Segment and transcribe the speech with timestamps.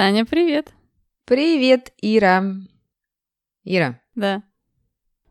[0.00, 0.72] Таня, привет.
[1.26, 2.54] Привет, Ира.
[3.64, 4.42] Ира, Да.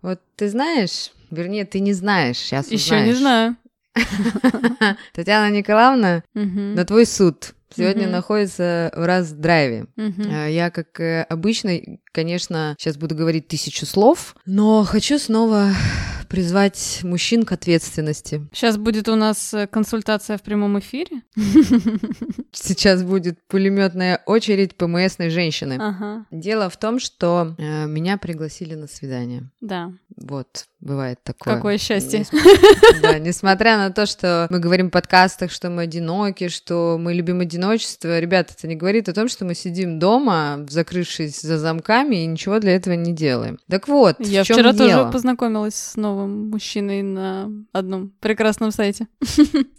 [0.04, 3.58] вот ты знаешь, вернее, ты не знаешь, сейчас Еще не знаю.
[5.16, 9.88] Татьяна Николаевна, на твой суд сегодня находится в раз-драйве.
[9.98, 11.72] Э, Я, как э, обычно,
[12.12, 15.72] конечно, сейчас буду говорить тысячу слов, но хочу снова
[16.30, 18.48] призвать мужчин к ответственности.
[18.54, 21.24] Сейчас будет у нас э, консультация в прямом эфире.
[22.52, 25.78] Сейчас будет пулеметная очередь ПМСной женщины.
[25.80, 26.26] Ага.
[26.32, 29.50] Дело в том, что э, меня пригласили на свидание.
[29.60, 29.92] Да.
[30.16, 31.56] Вот, бывает такое.
[31.56, 32.20] Какое счастье.
[32.20, 37.14] Нес- Да, несмотря на то, что мы говорим в подкастах, что мы одиноки, что мы
[37.14, 42.24] любим одиночество, ребята, это не говорит о том, что мы сидим дома, закрывшись за замками,
[42.24, 43.60] и ничего для этого не делаем.
[43.70, 44.90] Так вот, Я вчера дело?
[45.04, 49.08] тоже познакомилась с новым мужчиной на одном прекрасном сайте.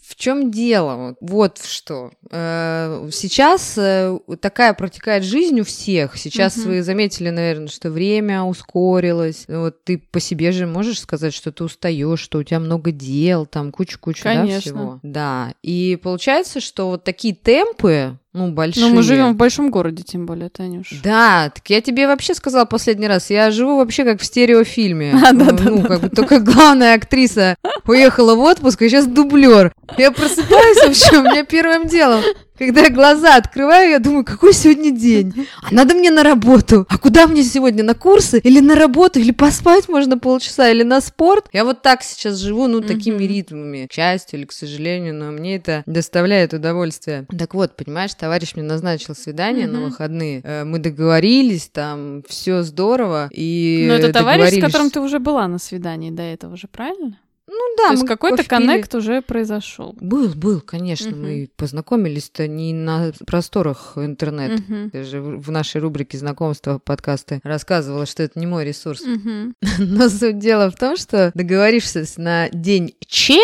[0.06, 1.16] В чем дело?
[1.20, 2.10] Вот- в что.
[2.30, 6.16] Э, Сейчас э, такая протекает жизнь у всех.
[6.16, 9.44] Сейчас вы заметили, наверное, что время ускорилось.
[9.48, 13.46] Вот ты по себе же можешь сказать, что ты устаешь, что у тебя много дел,
[13.46, 15.00] там куча-куча да, всего.
[15.02, 15.54] Да.
[15.62, 18.86] И получается, что вот такие темпы, ну, большие.
[18.86, 21.00] Но мы живем в большом городе, тем более, Танюш.
[21.02, 25.14] Да, так я тебе вообще сказала последний раз, я живу вообще как в стереофильме.
[25.30, 28.88] А, да, ну, да, ну, да, как бы только главная актриса уехала в отпуск, и
[28.88, 29.72] сейчас дублер.
[29.98, 32.22] Я просыпаюсь вообще, у меня первым делом,
[32.60, 35.46] когда я глаза открываю, я думаю, какой сегодня день?
[35.62, 36.86] А надо мне на работу.
[36.88, 37.82] А куда мне сегодня?
[37.82, 38.38] На курсы?
[38.38, 39.18] Или на работу?
[39.18, 40.68] Или поспать можно полчаса?
[40.70, 41.46] Или на спорт?
[41.52, 43.26] Я вот так сейчас живу, ну, такими Мгм.
[43.28, 43.86] ритмами.
[43.88, 47.26] К счастью или к сожалению, но мне это доставляет удовольствие.
[47.38, 49.88] Так вот, понимаешь, товарищ мне назначил свидание на Мгм.
[49.88, 50.40] выходные.
[50.44, 53.28] Э, Мы договорились, там все здорово.
[53.32, 57.18] И Но это товарищ, с которым ты уже была на свидании до этого же, правильно?
[57.50, 59.96] Ну да, То есть какой-то коннект уже произошел.
[60.00, 61.10] Был, был, конечно.
[61.10, 61.22] Мгм.
[61.22, 64.62] Мы познакомились-то не на просторах интернета.
[64.62, 64.90] Мгм.
[64.92, 69.02] Я же в нашей рубрике знакомства подкасты рассказывала, что это не мой ресурс.
[69.04, 69.54] Мгм.
[69.78, 73.40] Но суть дела в том, что договорившись на день Че,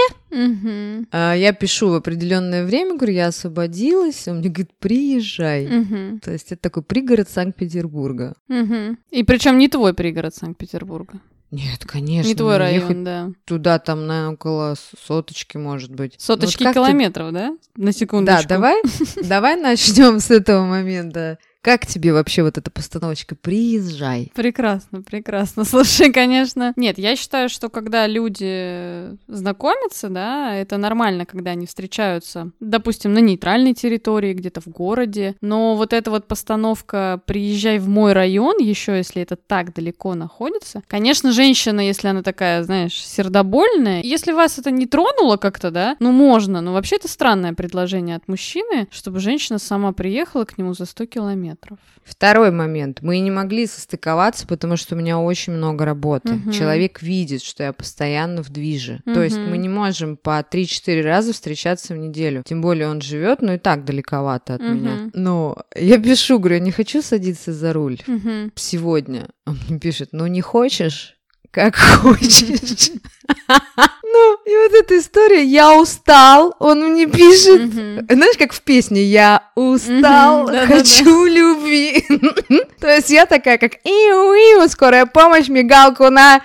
[1.10, 5.66] а, я пишу в определенное время, говорю, я освободилась, он мне говорит, приезжай.
[5.66, 6.20] Мгм.
[6.20, 8.34] То есть это такой пригород Санкт-Петербурга.
[8.48, 8.98] Мгм.
[9.10, 11.20] И причем не твой пригород Санкт-Петербурга.
[11.52, 12.28] Нет, конечно.
[12.28, 13.30] Не твой район, да.
[13.44, 14.74] Туда там на около
[15.06, 16.14] соточки, может быть.
[16.18, 17.56] Соточки Вот как ты- километров, да?
[17.76, 18.48] На Да, секундочку.
[18.48, 18.82] давай,
[19.22, 21.38] давай начнем с этого момента.
[21.66, 23.34] Как тебе вообще вот эта постановочка?
[23.34, 24.30] Приезжай.
[24.36, 25.64] Прекрасно, прекрасно.
[25.64, 26.72] Слушай, конечно.
[26.76, 33.18] Нет, я считаю, что когда люди знакомятся, да, это нормально, когда они встречаются, допустим, на
[33.18, 35.34] нейтральной территории, где-то в городе.
[35.40, 40.84] Но вот эта вот постановка «приезжай в мой район», еще если это так далеко находится,
[40.86, 46.12] конечно, женщина, если она такая, знаешь, сердобольная, если вас это не тронуло как-то, да, ну
[46.12, 50.84] можно, но вообще это странное предложение от мужчины, чтобы женщина сама приехала к нему за
[50.84, 51.55] 100 километров.
[52.04, 53.02] Второй момент.
[53.02, 56.34] Мы не могли состыковаться, потому что у меня очень много работы.
[56.34, 56.52] Мгм.
[56.52, 59.00] Человек видит, что я постоянно в движе.
[59.04, 62.42] То есть мы не можем по 3-4 раза встречаться в неделю.
[62.46, 64.74] Тем более он живет, но и так далековато от Мгм.
[64.74, 65.10] меня.
[65.14, 68.52] Но я пишу, говорю, я не хочу садиться за руль Мгм.
[68.54, 69.28] сегодня.
[69.46, 71.16] Он мне пишет, ну не хочешь?
[71.50, 72.90] Как хочешь.
[74.08, 77.72] Ну, и вот эта история, я устал, он мне пишет,
[78.08, 82.04] знаешь, как в песне «Я устал, хочу любви».
[82.80, 86.40] То есть я такая, как «Иу-иу, скорая помощь, мигалку на,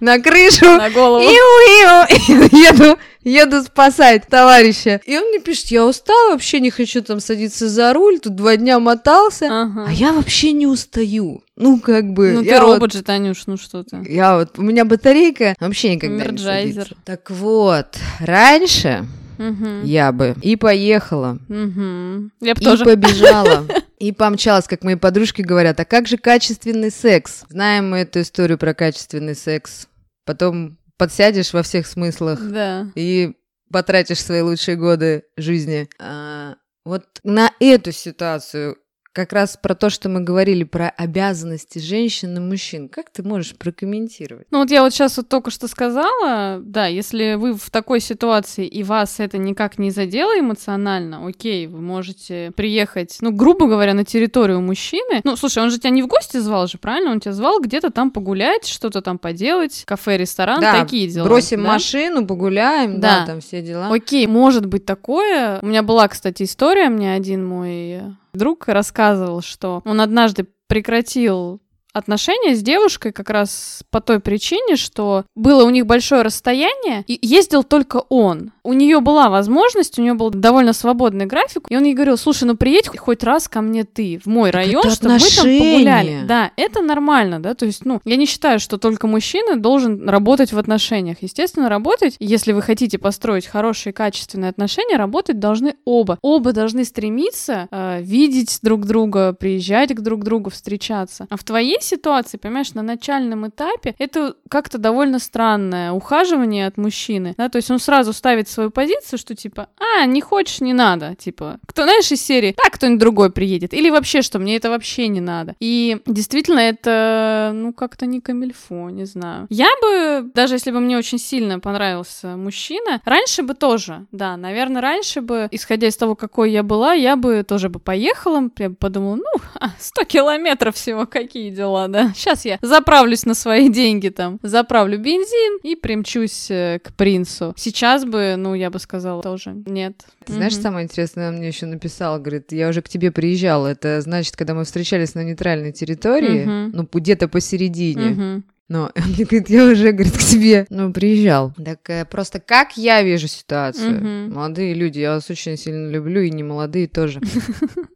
[0.00, 1.22] на крышу, На голову.
[1.22, 2.06] иу-иу».
[2.72, 5.00] Еду, еду спасать товарища.
[5.04, 8.56] И он мне пишет «Я устал, вообще не хочу там садиться за руль, тут два
[8.56, 9.46] дня мотался».
[9.46, 9.84] Ага.
[9.88, 11.42] А я вообще не устаю.
[11.54, 12.32] Ну, как бы...
[12.32, 13.98] Ну ты вот- робот же, Танюш, ну что ты.
[14.08, 16.96] я вот, у меня батарейка вообще никогда не Садится.
[17.04, 19.06] Так вот, раньше
[19.38, 19.84] Мгм.
[19.84, 22.32] я бы и поехала, Мгм.
[22.40, 22.84] Я бы и тоже.
[22.84, 23.66] побежала,
[23.98, 25.78] и помчалась, как мои подружки говорят.
[25.80, 27.44] А как же качественный секс?
[27.48, 29.88] Знаем мы эту историю про качественный секс.
[30.24, 32.86] Потом подсядешь во всех смыслах Да.
[32.94, 33.34] и
[33.72, 35.88] потратишь свои лучшие годы жизни.
[35.98, 38.76] А, вот на эту ситуацию
[39.12, 42.88] как раз про то, что мы говорили про обязанности женщин и мужчин.
[42.88, 44.46] Как ты можешь прокомментировать?
[44.50, 48.66] Ну вот я вот сейчас вот только что сказала, да, если вы в такой ситуации
[48.66, 54.04] и вас это никак не задело эмоционально, окей, вы можете приехать, ну, грубо говоря, на
[54.04, 55.20] территорию мужчины.
[55.24, 57.10] Ну, слушай, он же тебя не в гости звал же, правильно?
[57.10, 61.26] Он тебя звал где-то там погулять, что-то там поделать, кафе, ресторан, да, такие дела.
[61.26, 61.72] бросим да?
[61.72, 63.20] машину, погуляем, да.
[63.20, 63.26] Да.
[63.26, 63.92] там все дела.
[63.92, 65.60] Окей, может быть такое.
[65.60, 68.02] У меня была, кстати, история, мне один мой
[68.34, 71.61] друг рассказывал, что он однажды прекратил
[71.92, 77.18] отношения с девушкой как раз по той причине, что было у них большое расстояние, и
[77.22, 78.52] ездил только он.
[78.64, 82.44] У нее была возможность, у нее был довольно свободный график, и он ей говорил, слушай,
[82.44, 85.82] ну приедь хоть раз ко мне ты в мой район, это чтобы мы там погуляли.
[85.82, 86.24] отношения.
[86.24, 90.52] Да, это нормально, да, то есть, ну, я не считаю, что только мужчина должен работать
[90.52, 91.18] в отношениях.
[91.20, 96.18] Естественно, работать, если вы хотите построить хорошие, качественные отношения, работать должны оба.
[96.22, 101.26] Оба должны стремиться э, видеть друг друга, приезжать к друг другу, встречаться.
[101.28, 107.34] А в твоей ситуации, понимаешь, на начальном этапе это как-то довольно странное ухаживание от мужчины,
[107.36, 111.14] да, то есть он сразу ставит свою позицию, что типа, а, не хочешь, не надо,
[111.14, 115.08] типа, кто, знаешь, из серии, так, кто-нибудь другой приедет, или вообще, что мне это вообще
[115.08, 115.54] не надо.
[115.60, 119.46] И действительно, это, ну, как-то не камильфо, не знаю.
[119.50, 124.82] Я бы, даже если бы мне очень сильно понравился мужчина, раньше бы тоже, да, наверное,
[124.82, 128.76] раньше бы, исходя из того, какой я была, я бы тоже бы поехала, я бы
[128.76, 132.12] подумала, ну, а, 100 километров всего, какие дела, да.
[132.14, 137.54] Сейчас я заправлюсь на свои деньги там, заправлю бензин и примчусь э, к принцу.
[137.56, 139.94] Сейчас бы, ну, я бы сказала тоже нет.
[140.24, 140.62] Ты знаешь, Мгм.
[140.62, 143.66] самое интересное, она мне еще написала, говорит, я уже к тебе приезжала.
[143.68, 146.70] Это значит, когда мы встречались на нейтральной территории, Мгм.
[146.74, 148.10] ну, где-то посередине.
[148.10, 148.44] Мгм.
[148.72, 151.52] Но он мне говорит, я уже, говорит, к тебе, ну, приезжал.
[151.62, 154.00] Так просто как я вижу ситуацию?
[154.00, 154.32] Мгм.
[154.32, 157.20] Молодые люди, я вас очень сильно люблю, и не молодые тоже.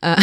[0.03, 0.19] А,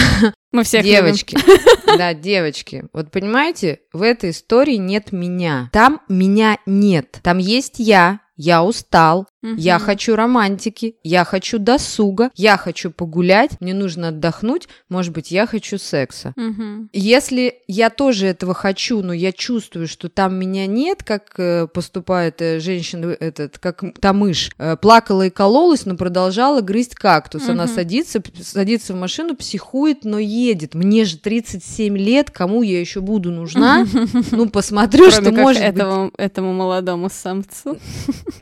[0.51, 0.83] Мы всех.
[0.85, 1.35] Девочки,
[1.97, 2.85] да, девочки.
[2.93, 5.69] Вот понимаете, в этой истории нет меня.
[5.73, 7.19] Там меня нет.
[7.23, 9.85] Там есть я, я устал, я Мгм.
[9.85, 15.77] хочу романтики, я хочу досуга, я хочу погулять, мне нужно отдохнуть, может быть, я хочу
[15.77, 16.31] секса.
[16.37, 16.89] Мгм.
[16.93, 22.41] Если я тоже этого хочу, но я чувствую, что там меня нет, как э, поступает
[22.41, 27.49] э, женщина, этот, как м- та мышь, э, плакала и кололась, но продолжала грызть кактус.
[27.49, 27.73] Она Мгм.
[27.75, 30.73] садится, садится в машину, психует, но едет.
[30.73, 33.85] Мне же 37 лет, кому я еще буду нужна?
[34.31, 37.77] Ну, посмотрю, что Кроме может быть этому молодому самцу.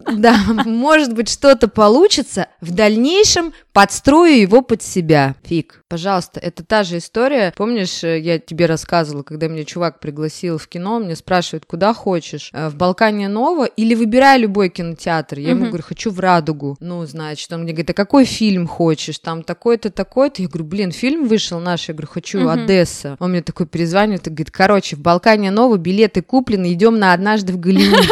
[0.07, 2.48] Да, может быть, что-то получится.
[2.62, 5.36] В дальнейшем подстрою его под себя.
[5.44, 5.81] Фиг.
[5.92, 7.54] Пожалуйста, это та же история.
[7.58, 11.94] Помнишь, э, я тебе рассказывала, когда меня чувак пригласил в кино, он мне спрашивает, куда
[11.94, 12.50] хочешь?
[12.54, 15.38] Э, В Балкане Нова или выбирай любой кинотеатр?
[15.40, 16.78] Я ему говорю, хочу в Радугу.
[16.80, 19.20] Ну, значит, он мне говорит, а какой фильм хочешь?
[19.20, 20.42] Там такой-то, такой-то.
[20.42, 21.90] Я говорю, блин, фильм вышел наш.
[21.90, 22.50] Я говорю, хочу Мгм.
[22.50, 23.18] Одесса.
[23.20, 27.52] Он мне такой перезванивает и говорит, короче, в Балкане Нова билеты куплены, идем на однажды
[27.52, 28.08] в Голливуде.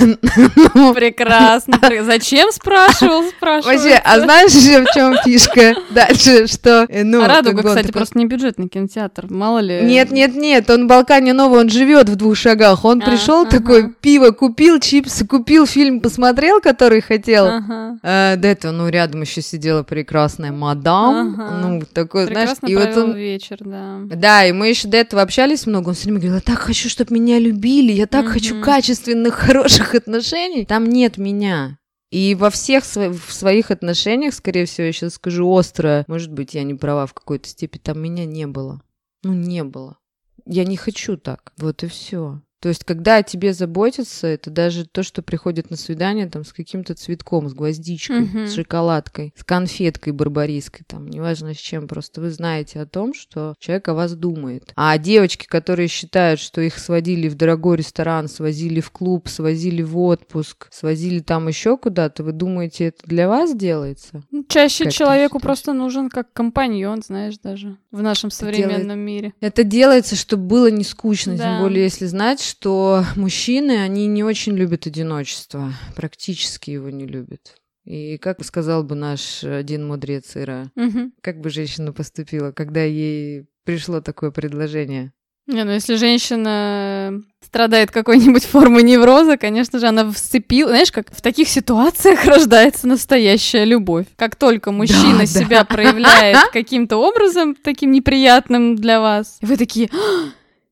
[0.94, 1.74] Прекрасно.
[1.76, 3.72] пре- Зачем спрашивал, спрашивал.
[3.74, 5.74] Вообще, а знаешь в чем фишка?
[5.90, 6.86] Дальше, что...
[6.94, 9.26] э, Ну, А Радуга, как бы кстати, такой, просто не бюджетный кинотеатр.
[9.30, 9.80] Мало ли.
[9.82, 12.84] Нет, нет, нет, он в Балкане Новый, он живет в двух шагах.
[12.84, 13.50] Он А, пришел ага.
[13.50, 17.46] такой, пиво купил, чипсы купил, фильм посмотрел, который хотел.
[17.46, 17.98] Ага.
[18.02, 21.34] А, до этого, ну, рядом еще сидела прекрасная мадам.
[21.38, 21.56] Ага.
[21.62, 23.14] Ну, такой, знаешь, Прекрасно и вот он...
[23.16, 23.98] вечер, да.
[24.04, 25.88] Да, и мы еще до этого общались много.
[25.88, 28.64] Он все время говорил, я так хочу, чтобы меня любили, я так хочу Мгм.
[28.64, 30.64] качественных, хороших отношений.
[30.64, 31.78] Там нет меня.
[32.14, 36.54] И во всех сво- в своих отношениях, скорее всего, я сейчас скажу остро, может быть,
[36.54, 38.80] я не права в какой-то степени, там меня не было.
[39.24, 39.98] Ну, не было.
[40.46, 41.52] Я не хочу так.
[41.56, 42.40] Вот и все.
[42.64, 46.52] То есть, когда о тебе заботятся, это даже то, что приходит на свидание там с
[46.54, 48.46] каким-то цветком, с гвоздичкой, Мгм.
[48.46, 53.52] с шоколадкой, с конфеткой барбарийской, там, неважно с чем, просто вы знаете о том, что
[53.58, 54.72] человек о вас думает.
[54.76, 59.98] А девочки, которые считают, что их сводили в дорогой ресторан, свозили в клуб, свозили в
[59.98, 64.22] отпуск, свозили там еще куда-то, вы думаете, это для вас делается?
[64.30, 69.34] Ну, Чаще Как человеку просто нужен как компаньон, знаешь, даже в нашем современном мире.
[69.42, 71.44] Это делается, чтобы было не скучно, Да.
[71.44, 77.56] тем более если знать, что мужчины, они не очень любят одиночество, практически его не любят.
[77.84, 81.12] И как сказал бы наш один мудрец Ира, Мгм.
[81.20, 85.12] как бы женщина поступила, когда ей пришло такое предложение?
[85.46, 90.70] Не, ну если женщина страдает какой-нибудь формой невроза, конечно же, она вцепила...
[90.70, 94.06] Знаешь, как в таких ситуациях рождается настоящая любовь.
[94.16, 95.26] Как только мужчина да.
[95.26, 99.90] себя проявляет каким-то образом, таким неприятным для вас, вы такие...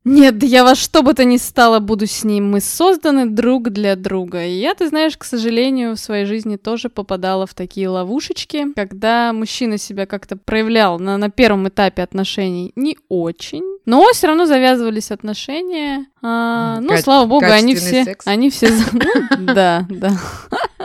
[0.05, 2.51] «А, Нет, да я во что бы то ни стало буду с ним.
[2.51, 4.45] Мы созданы друг для друга.
[4.45, 9.33] И я, ты знаешь, к сожалению, в своей жизни тоже попадала в такие ловушечки, когда
[9.33, 13.63] мужчина себя как-то проявлял на, на первом этапе отношений не очень.
[13.85, 16.07] Но все равно завязывались отношения.
[16.23, 18.27] А, ну, ка- слава богу, они все, секс.
[18.27, 20.13] они все, ну, да, да.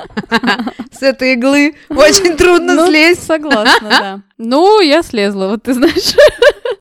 [0.91, 3.23] С этой иглы очень трудно Ну, слезть.
[3.23, 4.21] Согласна, да.
[4.39, 6.15] Ну, я слезла, вот ты знаешь.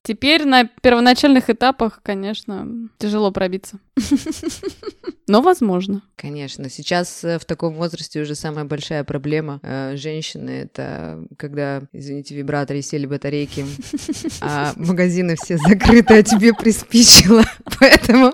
[0.06, 3.80] Теперь на первоначальных этапах, конечно, тяжело пробиться.
[5.26, 6.00] Но возможно.
[6.14, 6.70] Конечно.
[6.70, 12.82] Сейчас э, в таком возрасте уже самая большая проблема э, женщины это когда, извините, вибраторы
[12.82, 13.66] сели батарейки,
[14.40, 17.42] а магазины все закрыты, а тебе приспичило.
[17.80, 18.32] Поэтому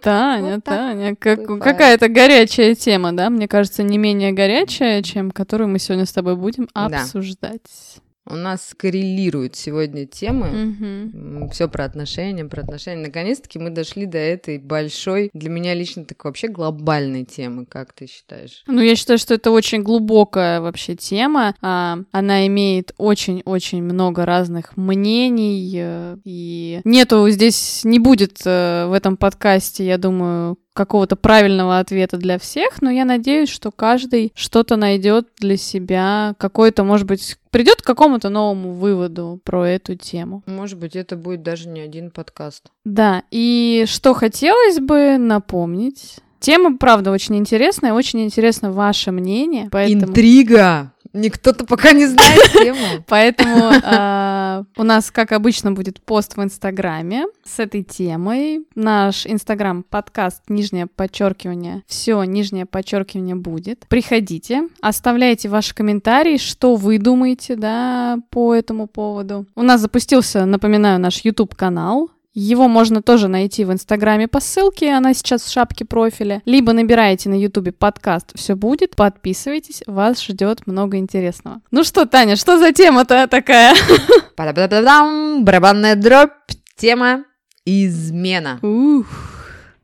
[0.00, 3.28] Таня, вот Таня, как, какая-то горячая тема, да?
[3.28, 7.60] Мне кажется, не менее горячая, чем которую мы сегодня с тобой будем обсуждать.
[7.62, 8.02] Да.
[8.30, 10.46] У нас коррелируют сегодня темы.
[10.46, 11.50] Mm-hmm.
[11.50, 13.06] Все про отношения, про отношения.
[13.06, 17.64] Наконец-таки мы дошли до этой большой, для меня лично такой вообще глобальной темы.
[17.64, 18.62] Как ты считаешь?
[18.66, 21.54] Ну, я считаю, что это очень глубокая вообще тема.
[21.62, 25.72] А, она имеет очень-очень много разных мнений.
[25.76, 32.16] Э, и нету здесь, не будет э, в этом подкасте, я думаю, какого-то правильного ответа
[32.18, 37.82] для всех, но я надеюсь, что каждый что-то найдет для себя, какой-то, может быть, придет
[37.82, 40.44] к какому-то новому выводу про эту тему.
[40.46, 42.66] Может быть, это будет даже не один подкаст.
[42.84, 46.18] Да, и что хотелось бы напомнить.
[46.38, 49.68] Тема, правда, очень интересная, очень интересно ваше мнение.
[49.72, 50.12] Поэтому...
[50.12, 50.92] Интрига!
[51.18, 53.04] Никто-то пока не знает тему.
[53.06, 58.66] Поэтому а, у нас, как обычно, будет пост в Инстаграме с этой темой.
[58.74, 61.82] Наш Инстаграм подкаст нижнее подчеркивание.
[61.86, 63.86] Все нижнее подчеркивание будет.
[63.88, 69.46] Приходите, оставляйте ваши комментарии, что вы думаете, да, по этому поводу.
[69.56, 72.10] У нас запустился, напоминаю, наш YouTube канал.
[72.34, 76.42] Его можно тоже найти в Инстаграме по ссылке, она сейчас в шапке профиля.
[76.44, 81.60] Либо набираете на Ютубе подкаст «Все будет», подписывайтесь, вас ждет много интересного.
[81.70, 83.74] Ну что, Таня, что за тема-то такая?
[84.36, 86.30] Барабанная дробь,
[86.76, 87.24] тема
[87.64, 88.60] измена.
[88.62, 89.06] Ух.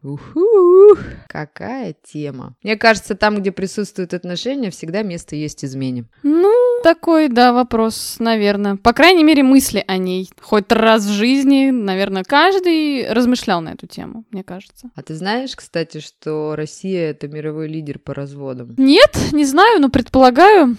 [0.05, 0.99] Уху,
[1.29, 2.55] какая тема.
[2.63, 6.05] Мне кажется, там, где присутствуют отношения, всегда место есть измене.
[6.23, 6.53] Ну,
[6.85, 8.77] такой, да, вопрос, наверное.
[8.77, 10.29] По крайней мере, мысли о ней.
[10.39, 14.91] Хоть раз в жизни, наверное, каждый размышлял на эту тему, мне кажется.
[14.95, 18.75] А ты знаешь, кстати, что Россия— это мировой лидер по разводам?
[18.77, 20.77] Нет, не знаю, но предполагаю.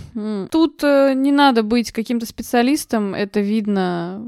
[0.52, 4.22] Тут э, не надо быть каким-то специалистом, это видно.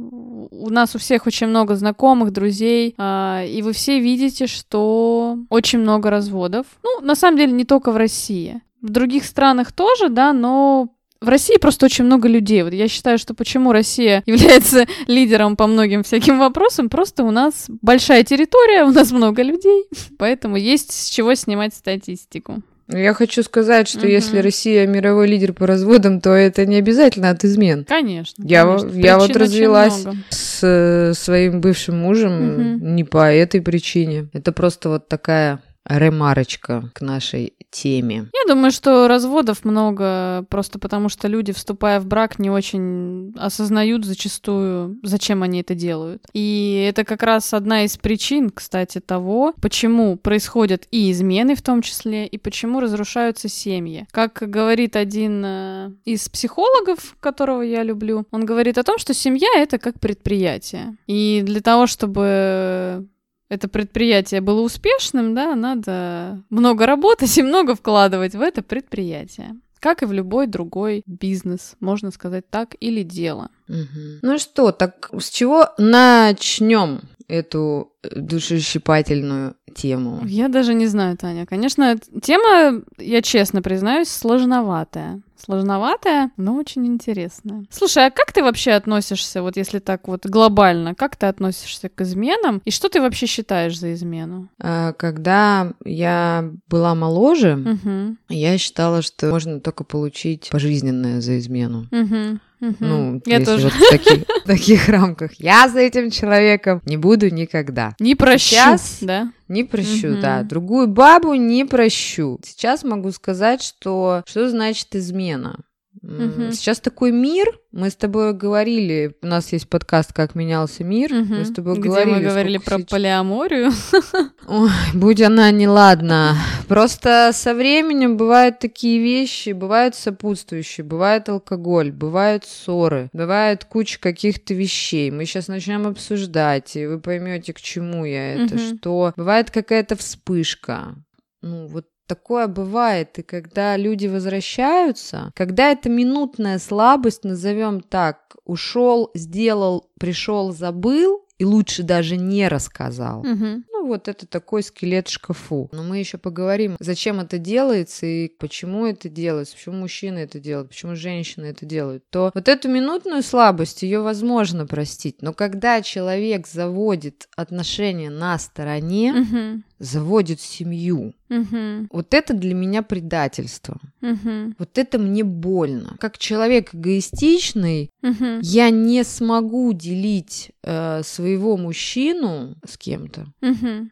[0.49, 5.77] У нас у всех очень много знакомых, друзей, э, и вы все видите, что очень
[5.77, 6.65] много разводов.
[6.81, 8.63] Ну, на самом деле, не только в России.
[8.81, 10.89] В других странах тоже, да, но
[11.21, 12.63] в России просто очень много людей.
[12.63, 17.65] Вот я считаю, что почему Россия является лидером по многим всяким вопросам, просто у нас
[17.81, 19.85] большая территория, у нас много людей,
[20.17, 22.61] поэтому есть с чего снимать статистику.
[22.89, 24.07] Я хочу сказать, что угу.
[24.07, 27.83] если Россия мировой лидер по разводам, то это не обязательно от измен.
[27.83, 28.41] Конечно.
[28.47, 28.97] Я, конечно.
[28.97, 32.85] я вот развелась с э, своим бывшим мужем угу.
[32.85, 34.29] не по этой причине.
[34.31, 38.29] Это просто вот такая ремарочка к нашей теме.
[38.33, 44.05] Я думаю, что разводов много просто потому, что люди, вступая в брак, не очень осознают
[44.05, 46.23] зачастую, зачем они это делают.
[46.33, 51.81] И это как раз одна из причин, кстати, того, почему происходят и измены в том
[51.81, 54.07] числе, и почему разрушаются семьи.
[54.11, 59.49] Как говорит один э, из психологов, которого я люблю, он говорит о том, что семья—
[59.55, 60.97] это как предприятие.
[61.07, 63.07] И для того, чтобы
[63.49, 69.55] это предприятие было успешным, да, надо много работать и много вкладывать в это предприятие.
[69.79, 73.49] Как и в любой другой бизнес, можно сказать так, или дело.
[73.69, 74.19] Угу.
[74.23, 80.21] Ну что, так с чего начнем эту душещипательную тему?
[80.25, 81.45] Я даже не знаю, Таня.
[81.45, 87.65] Конечно, тема, я честно признаюсь, сложноватая сложноватая, но очень интересная.
[87.69, 92.01] Слушай, а как ты вообще относишься, вот если так вот глобально, как ты относишься к
[92.01, 92.61] изменам?
[92.65, 94.49] И что ты вообще считаешь за измену?
[94.59, 98.17] А, когда я была моложе, угу.
[98.29, 101.87] я считала, что можно только получить пожизненное за измену.
[101.91, 102.39] Угу.
[102.59, 102.75] Угу.
[102.79, 103.65] Ну, я тоже.
[103.69, 105.33] Вот в таких, таких рамках.
[105.39, 107.95] Я за этим человеком не буду никогда.
[107.99, 109.31] Не прощу, Сейчас да?
[109.47, 110.21] Не прощу, угу.
[110.21, 110.43] да.
[110.43, 112.39] Другую бабу не прощу.
[112.43, 115.59] Сейчас могу сказать, что что значит измена.
[116.01, 116.51] Угу.
[116.51, 117.47] Сейчас такой мир.
[117.71, 121.13] Мы с тобой говорили, у нас есть подкаст «Как менялся мир».
[121.13, 121.33] Угу.
[121.35, 122.13] Мы с тобой Где говорили.
[122.15, 122.89] мы говорили про сейчас...
[122.89, 123.71] полиаморию.
[124.47, 126.35] Ой, будь она неладна.
[126.67, 134.53] Просто со временем бывают такие вещи, бывают сопутствующие, бывает алкоголь, бывают ссоры, бывает куча каких-то
[134.53, 135.11] вещей.
[135.11, 138.77] Мы сейчас начнем обсуждать, и вы поймете, к чему я это, угу.
[138.77, 140.95] что бывает какая-то вспышка.
[141.41, 149.11] Ну, вот Такое бывает, и когда люди возвращаются, когда это минутная слабость, назовем так, ушел,
[149.13, 153.19] сделал, пришел, забыл, и лучше даже не рассказал.
[153.19, 153.63] Угу.
[153.87, 155.69] Вот это такой скелет в шкафу.
[155.71, 160.69] Но мы еще поговорим, зачем это делается и почему это делается, почему мужчины это делают,
[160.69, 162.03] почему женщины это делают.
[162.09, 165.21] То вот эту минутную слабость, ее возможно простить.
[165.21, 169.63] Но когда человек заводит отношения на стороне, Мгм.
[169.79, 171.87] заводит семью, Мгм.
[171.91, 173.79] вот это для меня предательство.
[174.01, 174.55] Мгм.
[174.59, 175.95] Вот это мне больно.
[175.99, 178.39] Как человек эгоистичный, Мгм.
[178.41, 183.27] я не смогу делить э, своего мужчину с кем-то.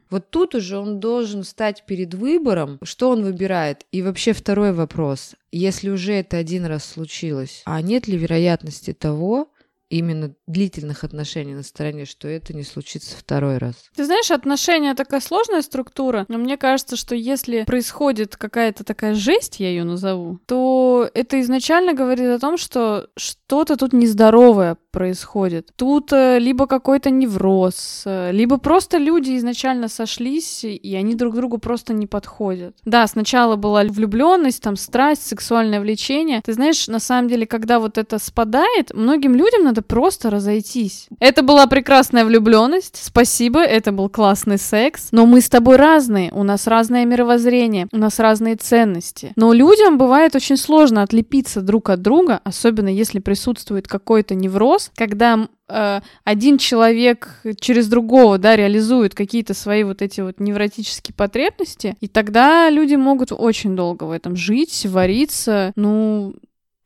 [0.09, 3.85] Вот тут уже он должен стать перед выбором, что он выбирает.
[3.91, 5.35] И вообще второй вопрос.
[5.51, 9.49] Если уже это один раз случилось, а нет ли вероятности того,
[9.97, 13.75] именно длительных отношений на стороне, что это не случится второй раз?
[13.95, 19.59] Ты знаешь, отношения такая сложная структура, но мне кажется, что если происходит какая-то такая жесть,
[19.59, 25.71] я ее назову, то это изначально говорит о том, что что-то тут нездоровое происходит.
[25.75, 31.57] Тут э, либо какой-то невроз, э, либо просто люди изначально сошлись, и они друг другу
[31.57, 32.77] просто не подходят.
[32.85, 36.41] Да, сначала была влюбленность, там страсть, сексуальное влечение.
[36.45, 41.07] Ты знаешь, на самом деле, когда вот это спадает, многим людям надо просто разойтись.
[41.19, 46.43] Это была прекрасная влюбленность, спасибо, это был классный секс, но мы с тобой разные, у
[46.43, 49.33] нас разное мировоззрение, у нас разные ценности.
[49.35, 55.47] Но людям бывает очень сложно отлепиться друг от друга, особенно если присутствует какой-то невроз, когда
[55.67, 62.07] э, один человек через другого, да, реализует какие-то свои вот эти вот невротические потребности, и
[62.07, 66.35] тогда люди могут очень долго в этом жить, вариться, ну,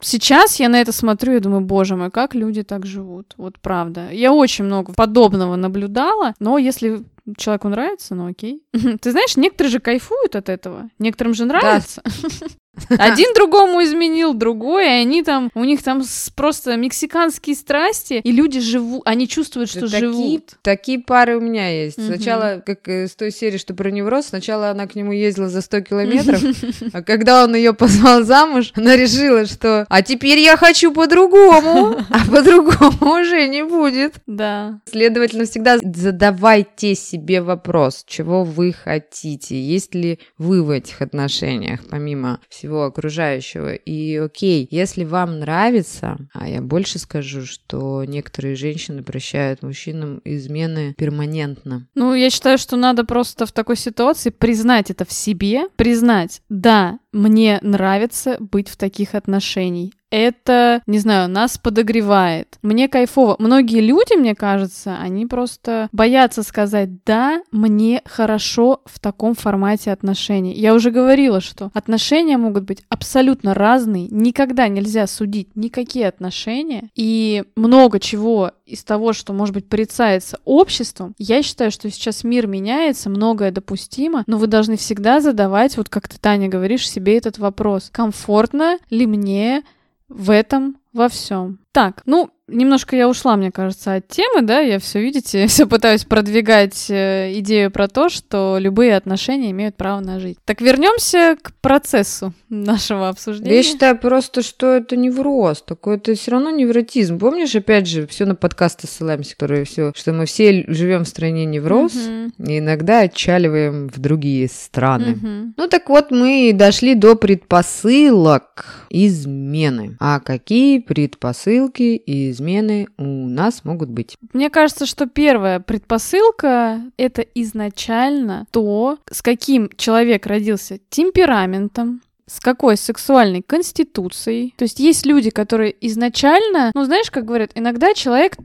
[0.02, 3.34] Сейчас я на это смотрю и думаю, боже мой, как люди так живут.
[3.38, 4.10] Вот правда.
[4.12, 7.04] Я очень много подобного наблюдала, но если
[7.38, 8.62] человеку нравится, ну окей.
[9.02, 10.90] Ты знаешь, некоторые же кайфуют от этого.
[11.00, 12.02] Некоторым же нравится.
[12.90, 16.02] Один другому изменил, другой, и они там, у них там
[16.36, 20.44] просто мексиканские страсти, и люди живут, они чувствуют, что Да такие, живут.
[20.62, 21.98] такие пары у меня есть.
[21.98, 22.08] Мгм.
[22.08, 25.62] Сначала, как э, с той серии, что про невроз, сначала она к нему ездила за
[25.62, 26.42] 100 километров,
[26.94, 32.26] а когда он ее позвал замуж, она решила, что «а теперь я хочу по-другому», а
[32.30, 34.16] по-другому уже не будет.
[34.26, 34.80] Да.
[34.90, 42.40] Следовательно, всегда задавайте себе вопрос, чего вы хотите, есть ли вы в этих отношениях, помимо
[42.50, 43.74] всего окружающего.
[43.74, 50.94] И окей, если вам нравится, а я больше скажу, что некоторые женщины прощают мужчинам измены
[50.98, 51.88] перманентно.
[51.96, 57.00] Ну, я считаю, что надо просто в такой ситуации признать это в себе, признать, да,
[57.12, 59.94] мне нравится быть в таких отношениях.
[60.12, 62.58] Это, не знаю, нас подогревает.
[62.62, 63.36] Мне кайфово.
[63.38, 70.54] Многие люди, мне кажется, они просто боятся сказать, да, мне хорошо в таком формате отношений.
[70.54, 74.08] Я уже говорила, что отношения могут быть абсолютно разные.
[74.10, 76.90] Никогда нельзя судить никакие отношения.
[76.96, 82.46] И много чего из того, что, может быть, порицается обществом, я считаю, что сейчас мир
[82.48, 87.38] меняется, многое допустимо, но вы должны всегда задавать, вот как ты, Таня, говоришь, себе этот
[87.38, 87.90] вопрос.
[87.92, 89.64] Комфортно ли мне
[90.10, 91.60] в этом во всем?
[91.72, 96.06] Так, ну, немножко я ушла, мне кажется, от темы, да, я все, видите, все пытаюсь
[96.06, 100.38] продвигать э, идею про то, что любые отношения имеют право на жизнь.
[100.46, 103.56] Так вернемся к процессу нашего обсуждения.
[103.58, 107.20] Я считаю просто, что это невроз, такой это все равно невротизм.
[107.20, 111.46] Помнишь, опять же, все на подкасты ссылаемся, которые все, что мы все живем в стране
[111.46, 112.34] невроз, Мгм.
[112.48, 115.16] и иногда отчаливаем в другие страны.
[115.16, 115.54] Мгм.
[115.58, 119.96] Ну так вот, мы и дошли до предпосылок измены.
[120.00, 124.18] А какие предпосылки и измены у нас могут быть?
[124.34, 132.78] Мне кажется, что первая предпосылка— это изначально то, с каким человек родился темпераментом, с какой
[132.78, 134.54] сексуальной конституцией.
[134.58, 138.38] То есть есть люди, которые изначально, ну знаешь, как говорят, иногда человек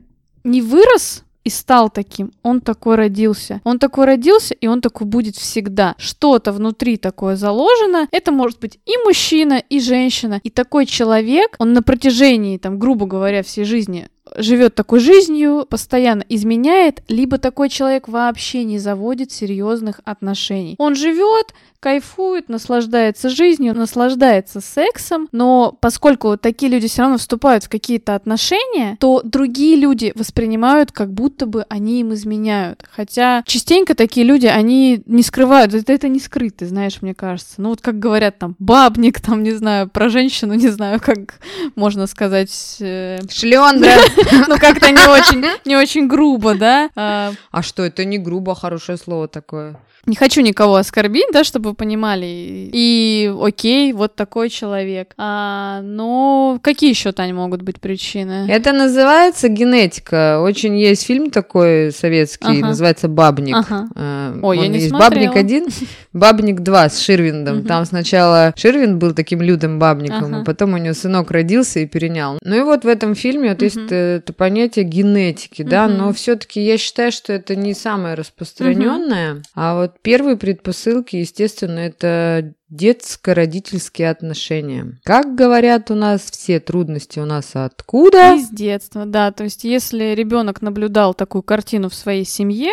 [0.43, 2.31] не вырос и стал таким.
[2.43, 3.61] Он такой родился.
[3.63, 5.95] Он такой родился, и он такой будет всегда.
[5.97, 8.07] Что-то внутри такое заложено.
[8.11, 10.41] Это может быть и мужчина, и женщина.
[10.43, 16.23] И такой человек, он на протяжении, там, грубо говоря, всей жизни живет такой жизнью, постоянно
[16.27, 20.75] изменяет, либо такой человек вообще не заводит серьезных отношений.
[20.77, 21.53] Он живет,
[21.85, 28.97] кайфует, наслаждается жизнью, наслаждается сексом, но поскольку такие люди все равно вступают в какие-то отношения,
[28.99, 32.83] то другие люди воспринимают, как будто бы они им изменяют.
[32.89, 37.53] Хотя частенько такие люди, они не скрывают, это, это не скрыто, знаешь, мне кажется.
[37.59, 41.35] Ну вот как говорят там, бабник, там, не знаю, про женщину, не знаю, как
[41.75, 42.77] можно сказать...
[42.79, 43.93] э, Шлендра!
[44.47, 46.89] ну, как-то не очень, не очень грубо, да?
[46.95, 49.79] А, А что, это не грубо, а хорошее слово такое.
[50.05, 52.69] Не хочу никого оскорбить, да, чтобы вы понимали.
[52.71, 55.13] И окей, вот такой человек.
[55.17, 58.47] А, но какие еще, Таня, могут быть причины?
[58.49, 60.41] Это называется генетика.
[60.41, 62.67] Очень есть фильм такой советский, ага.
[62.67, 63.55] называется «Бабник».
[63.55, 63.87] Ага.
[63.95, 65.09] А, Ой, я не есть смотрела.
[65.09, 65.67] «Бабник один»,
[66.13, 67.59] «Бабник два» с Ширвиндом.
[67.59, 67.67] Угу.
[67.67, 70.41] Там сначала Ширвинд был таким лютым бабником, ага.
[70.41, 72.37] а потом у него сынок родился и перенял.
[72.41, 73.65] Ну и вот в этом фильме вот угу.
[73.65, 75.71] есть это понятие генетики, угу.
[75.71, 79.41] да, но все-таки я считаю, что это не самое распространенное, угу.
[79.55, 84.99] а вот первые предпосылки, естественно, это детско-родительские отношения.
[85.03, 88.35] Как говорят у нас, все трудности у нас откуда?
[88.35, 89.31] Из детства, да.
[89.31, 92.71] То есть, если ребенок наблюдал такую картину в своей семье,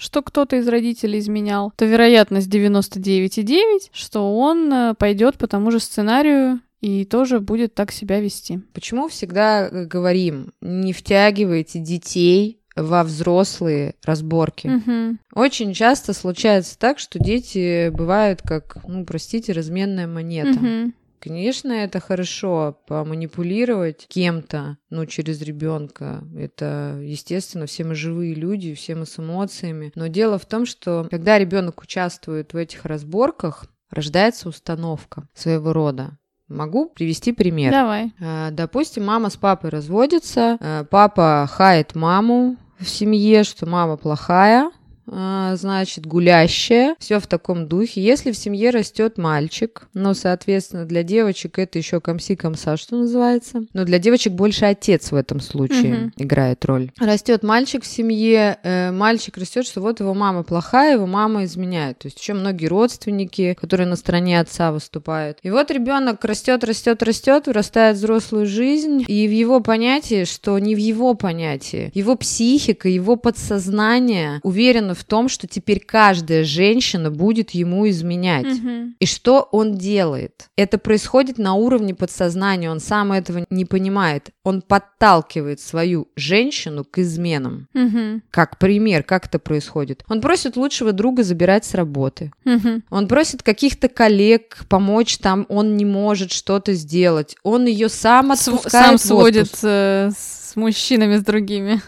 [0.00, 5.78] что кто-то из родителей изменял, то вероятность 99,9, что он э, пойдет по тому же
[5.78, 8.60] сценарию и тоже будет так себя вести.
[8.72, 14.68] Почему всегда э, говорим, не втягивайте детей во взрослые разборки.
[14.68, 15.18] Угу.
[15.34, 20.58] Очень часто случается так, что дети бывают как, ну, простите, разменная монета.
[20.58, 20.92] Угу.
[21.20, 26.24] Конечно, это хорошо поманипулировать кем-то, ну, через ребенка.
[26.34, 29.92] Это, естественно, все мы живые люди, все мы с эмоциями.
[29.94, 36.16] Но дело в том, что когда ребенок участвует в этих разборках, рождается установка своего рода.
[36.48, 37.70] Могу привести пример.
[37.70, 38.12] Давай.
[38.20, 44.70] А, допустим, мама с папой разводятся, а, папа хает маму в семье, что мама плохая,
[45.10, 48.02] значит, гулящая, все в таком духе.
[48.02, 53.62] Если в семье растет мальчик, ну, соответственно, для девочек это еще комси-комса, что называется.
[53.72, 56.12] Но для девочек больше отец в этом случае угу.
[56.16, 56.90] играет роль.
[56.98, 61.98] Растет мальчик в семье, э, мальчик растет, что вот его мама плохая, его мама изменяет.
[61.98, 65.38] То есть еще многие родственники, которые на стороне отца выступают.
[65.42, 70.74] И вот ребенок растет, растет, растет, вырастает взрослую жизнь, и в его понятии, что не
[70.74, 77.50] в его понятии, его психика, его подсознание уверенно в том, что теперь каждая женщина будет
[77.50, 78.46] ему изменять.
[78.46, 78.94] Угу.
[78.98, 80.48] И что он делает?
[80.56, 84.30] Это происходит на уровне подсознания, он сам этого не понимает.
[84.44, 87.68] Он подталкивает свою женщину к изменам.
[87.74, 88.22] Угу.
[88.30, 90.04] Как пример, как это происходит?
[90.08, 92.32] Он просит лучшего друга забирать с работы.
[92.44, 92.82] Угу.
[92.90, 97.36] Он просит каких-то коллег помочь там, он не может что-то сделать.
[97.42, 101.80] Он ее сам отпускает Сам сводит э, с с мужчинами, с другими.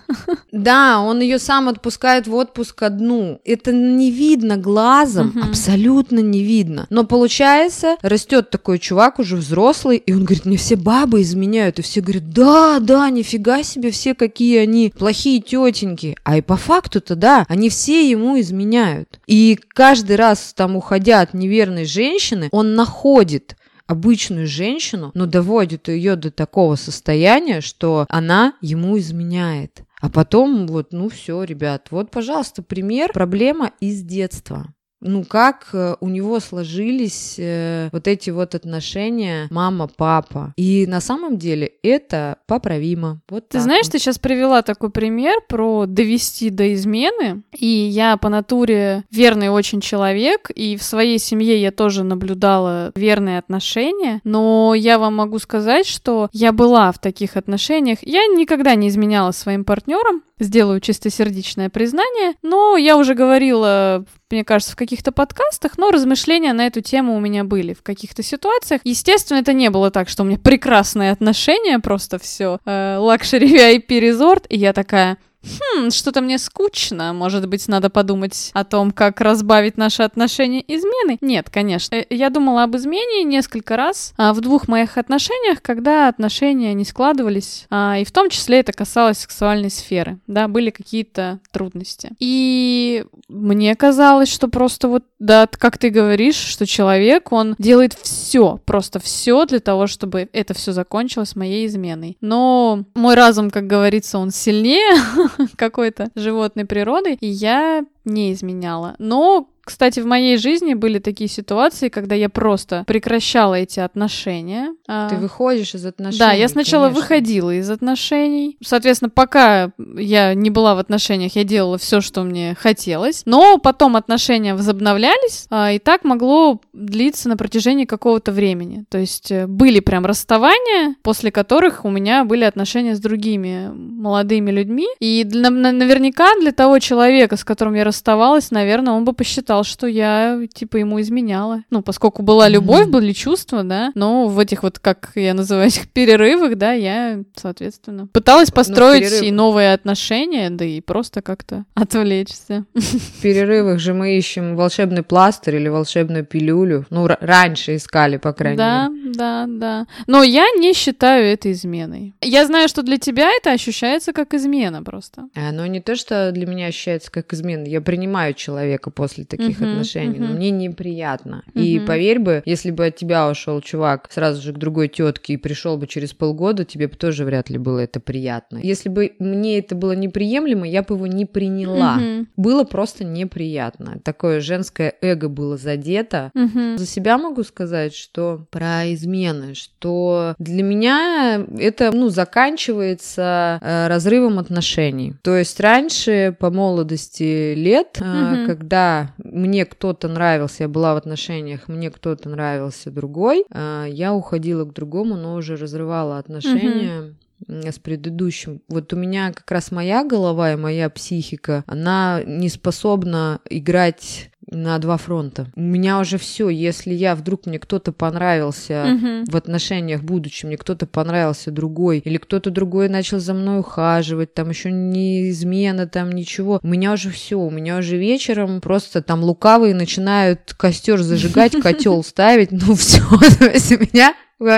[0.53, 3.40] Да, он ее сам отпускает в отпуск одну.
[3.44, 5.48] Это не видно глазом, угу.
[5.48, 6.87] абсолютно не видно.
[6.90, 11.83] Но получается, растет такой чувак уже взрослый, и он говорит, мне все бабы изменяют, и
[11.83, 16.16] все говорят, да, да, нифига себе, все какие они плохие тетеньки.
[16.22, 19.20] А и по факту-то да, они все ему изменяют.
[19.27, 23.57] И каждый раз там уходя от неверной женщины, он находит
[23.92, 29.85] обычную женщину, но доводит ее до такого состояния, что она ему изменяет.
[30.00, 35.97] А потом вот, ну все, ребят, вот, пожалуйста, пример, проблема из детства ну, как э,
[36.01, 40.55] у него сложились э, вот эти вот отношения мама-папа.
[40.57, 43.21] И на самом деле это поправимо.
[43.29, 43.93] Вот ты знаешь, вот.
[43.93, 47.43] ты сейчас привела такой пример про довести до измены.
[47.53, 53.38] И я по натуре верный очень человек, и в своей семье я тоже наблюдала верные
[53.38, 54.21] отношения.
[54.25, 57.99] Но я вам могу сказать, что я была в таких отношениях.
[58.03, 64.72] Я никогда не изменяла своим партнерам, сделаю чистосердечное признание, но я уже говорила мне кажется,
[64.72, 68.81] в каких-то подкастах, но размышления на эту тему у меня были в каких-то ситуациях.
[68.83, 74.46] Естественно, это не было так, что у меня прекрасные отношения, просто все luxury VIP resort,
[74.48, 79.76] и я такая, хм, что-то мне скучно, может быть, надо подумать о том, как разбавить
[79.76, 81.18] наши отношения изменой.
[81.20, 81.94] Нет, конечно.
[81.94, 86.85] Э, я думала об измене несколько раз а, в двух моих отношениях, когда отношения не
[86.85, 92.11] складывались, а, и в том числе это касалось сексуальной сферы, да, были какие-то трудности.
[92.18, 98.61] И мне казалось, что просто вот, да, как ты говоришь, что человек, он делает все,
[98.64, 102.16] просто все для того, чтобы это все закончилось моей изменой.
[102.20, 104.96] Но мой разум, как говорится, он сильнее
[105.57, 108.95] какой-то животной природы, и я не изменяла.
[108.99, 114.75] Но кстати, в моей жизни были такие ситуации, когда я просто прекращала эти отношения.
[114.88, 116.18] А, Ты выходишь из отношений.
[116.18, 117.01] Да, я сначала конечно.
[117.01, 118.57] выходила из отношений.
[118.64, 123.22] Соответственно, пока я не была в отношениях, я делала все, что мне хотелось.
[123.25, 128.85] Но потом отношения возобновлялись, а, и так могло длиться на протяжении какого-то времени.
[128.88, 134.51] То есть э, были прям расставания, после которых у меня были отношения с другими молодыми
[134.51, 134.88] людьми.
[134.98, 139.72] И для, наверняка для того человека, с которым я расставалась, наверное, он бы посчитал, сказал,
[139.72, 141.62] что я, типа, ему изменяла.
[141.70, 145.88] Ну, поскольку была любовь, были чувства, да, но в этих вот, как я называю, этих
[145.88, 151.64] перерывах, да, я, соответственно, пыталась Ну, построить перерыв- и новые отношения, да и просто как-то
[151.75, 152.64] отвлечься.
[152.75, 156.85] В перерывах же мы ищем волшебный пластырь или волшебную пилюлю.
[156.90, 159.12] Ну, раньше искали, по крайней Да, мере.
[159.14, 159.87] да, да.
[160.07, 162.14] Но я не считаю это изменой.
[162.20, 165.29] Я знаю, что для тебя это ощущается как измена просто.
[165.35, 167.66] Оно не то, что для меня ощущается как измена.
[167.66, 170.37] Я принимаю человека после таких Мгм, отношений, но мгм.
[170.37, 171.42] мне неприятно.
[171.55, 171.87] И Мгм.
[171.87, 175.76] поверь бы, если бы от тебя ушел чувак сразу же к другой тетке и пришел
[175.76, 178.59] бы через полгода, тебе бы тоже вряд ли было это приятно.
[178.62, 181.96] Если бы мне это было неприемлемо, я бы его не приняла.
[181.96, 183.98] Мгм, Было просто неприятно.
[184.05, 186.31] Такое женское эго было задето.
[186.35, 186.78] мгм.
[186.78, 194.38] За себя могу сказать, что про измены, что для меня это, ну, заканчивается э, разрывом
[194.38, 195.14] отношений.
[195.22, 198.46] То есть раньше, по молодости лет, Мгм.
[198.46, 204.64] когда мне кто-то нравился, я была в отношениях, мне кто-то нравился другой, э, я уходила
[204.64, 206.99] к другому, но уже разрывала отношения.
[206.99, 207.16] м,
[207.48, 208.61] с предыдущим.
[208.68, 214.78] Вот у меня как раз моя голова и моя психика, она не способна играть на
[214.78, 215.46] два фронта.
[215.55, 216.48] У меня уже все.
[216.48, 219.24] Если я вдруг мне кто-то понравился Мгм.
[219.24, 224.50] в отношениях будучи, мне кто-то понравился другой, или кто-то другой начал за мной ухаживать, там
[224.50, 226.59] еще не измена, там ничего.
[226.62, 227.38] У меня уже все.
[227.38, 232.50] У меня уже вечером просто там лукавые начинают костер зажигать, котел ставить.
[232.52, 233.02] Ну все.
[233.38, 234.14] То есть у меня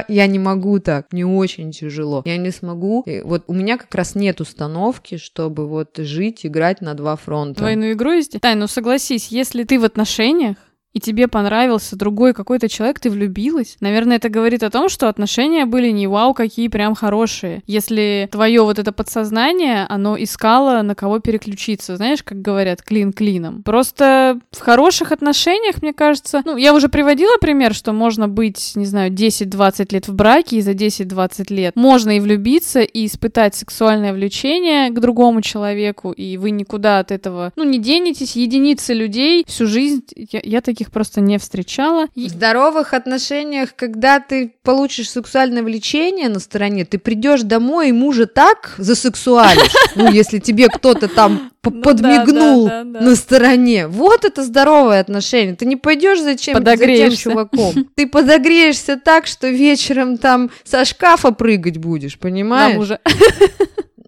[0.08, 2.22] я не могу так, мне очень тяжело.
[2.24, 3.02] Я не смогу.
[3.06, 7.60] И Вот у меня как раз нет установки, чтобы вот жить, играть на два фронта.
[7.60, 8.40] Двойную игру есть?
[8.40, 10.56] Тань, ну согласись, если ты в отношениях,
[10.94, 13.76] и тебе понравился другой какой-то человек, ты влюбилась.
[13.80, 17.62] Наверное, это говорит о том, что отношения были не вау, какие прям хорошие.
[17.66, 23.62] Если твое вот это подсознание, оно искало на кого переключиться, знаешь, как говорят, клин клином.
[23.62, 28.86] Просто в хороших отношениях, мне кажется, ну, я уже приводила пример, что можно быть, не
[28.86, 34.12] знаю, 10-20 лет в браке, и за 10-20 лет можно и влюбиться, и испытать сексуальное
[34.12, 38.36] влечение к другому человеку, и вы никуда от этого, ну, не денетесь.
[38.36, 42.06] Единицы людей всю жизнь, я, я таких просто не встречала.
[42.14, 48.26] В здоровых отношениях, когда ты получишь сексуальное влечение на стороне, ты придешь домой и мужа
[48.26, 49.72] так засексуалишь.
[49.96, 53.86] Ну, если тебе кто-то там Ну подмигнул на стороне.
[53.86, 55.54] Вот это здоровое отношение.
[55.54, 57.88] Ты не пойдешь за, чем, за тем чуваком.
[57.94, 62.76] Ты подогреешься так, что вечером там со шкафа прыгать будешь, на понимаешь?
[62.76, 63.00] мужа.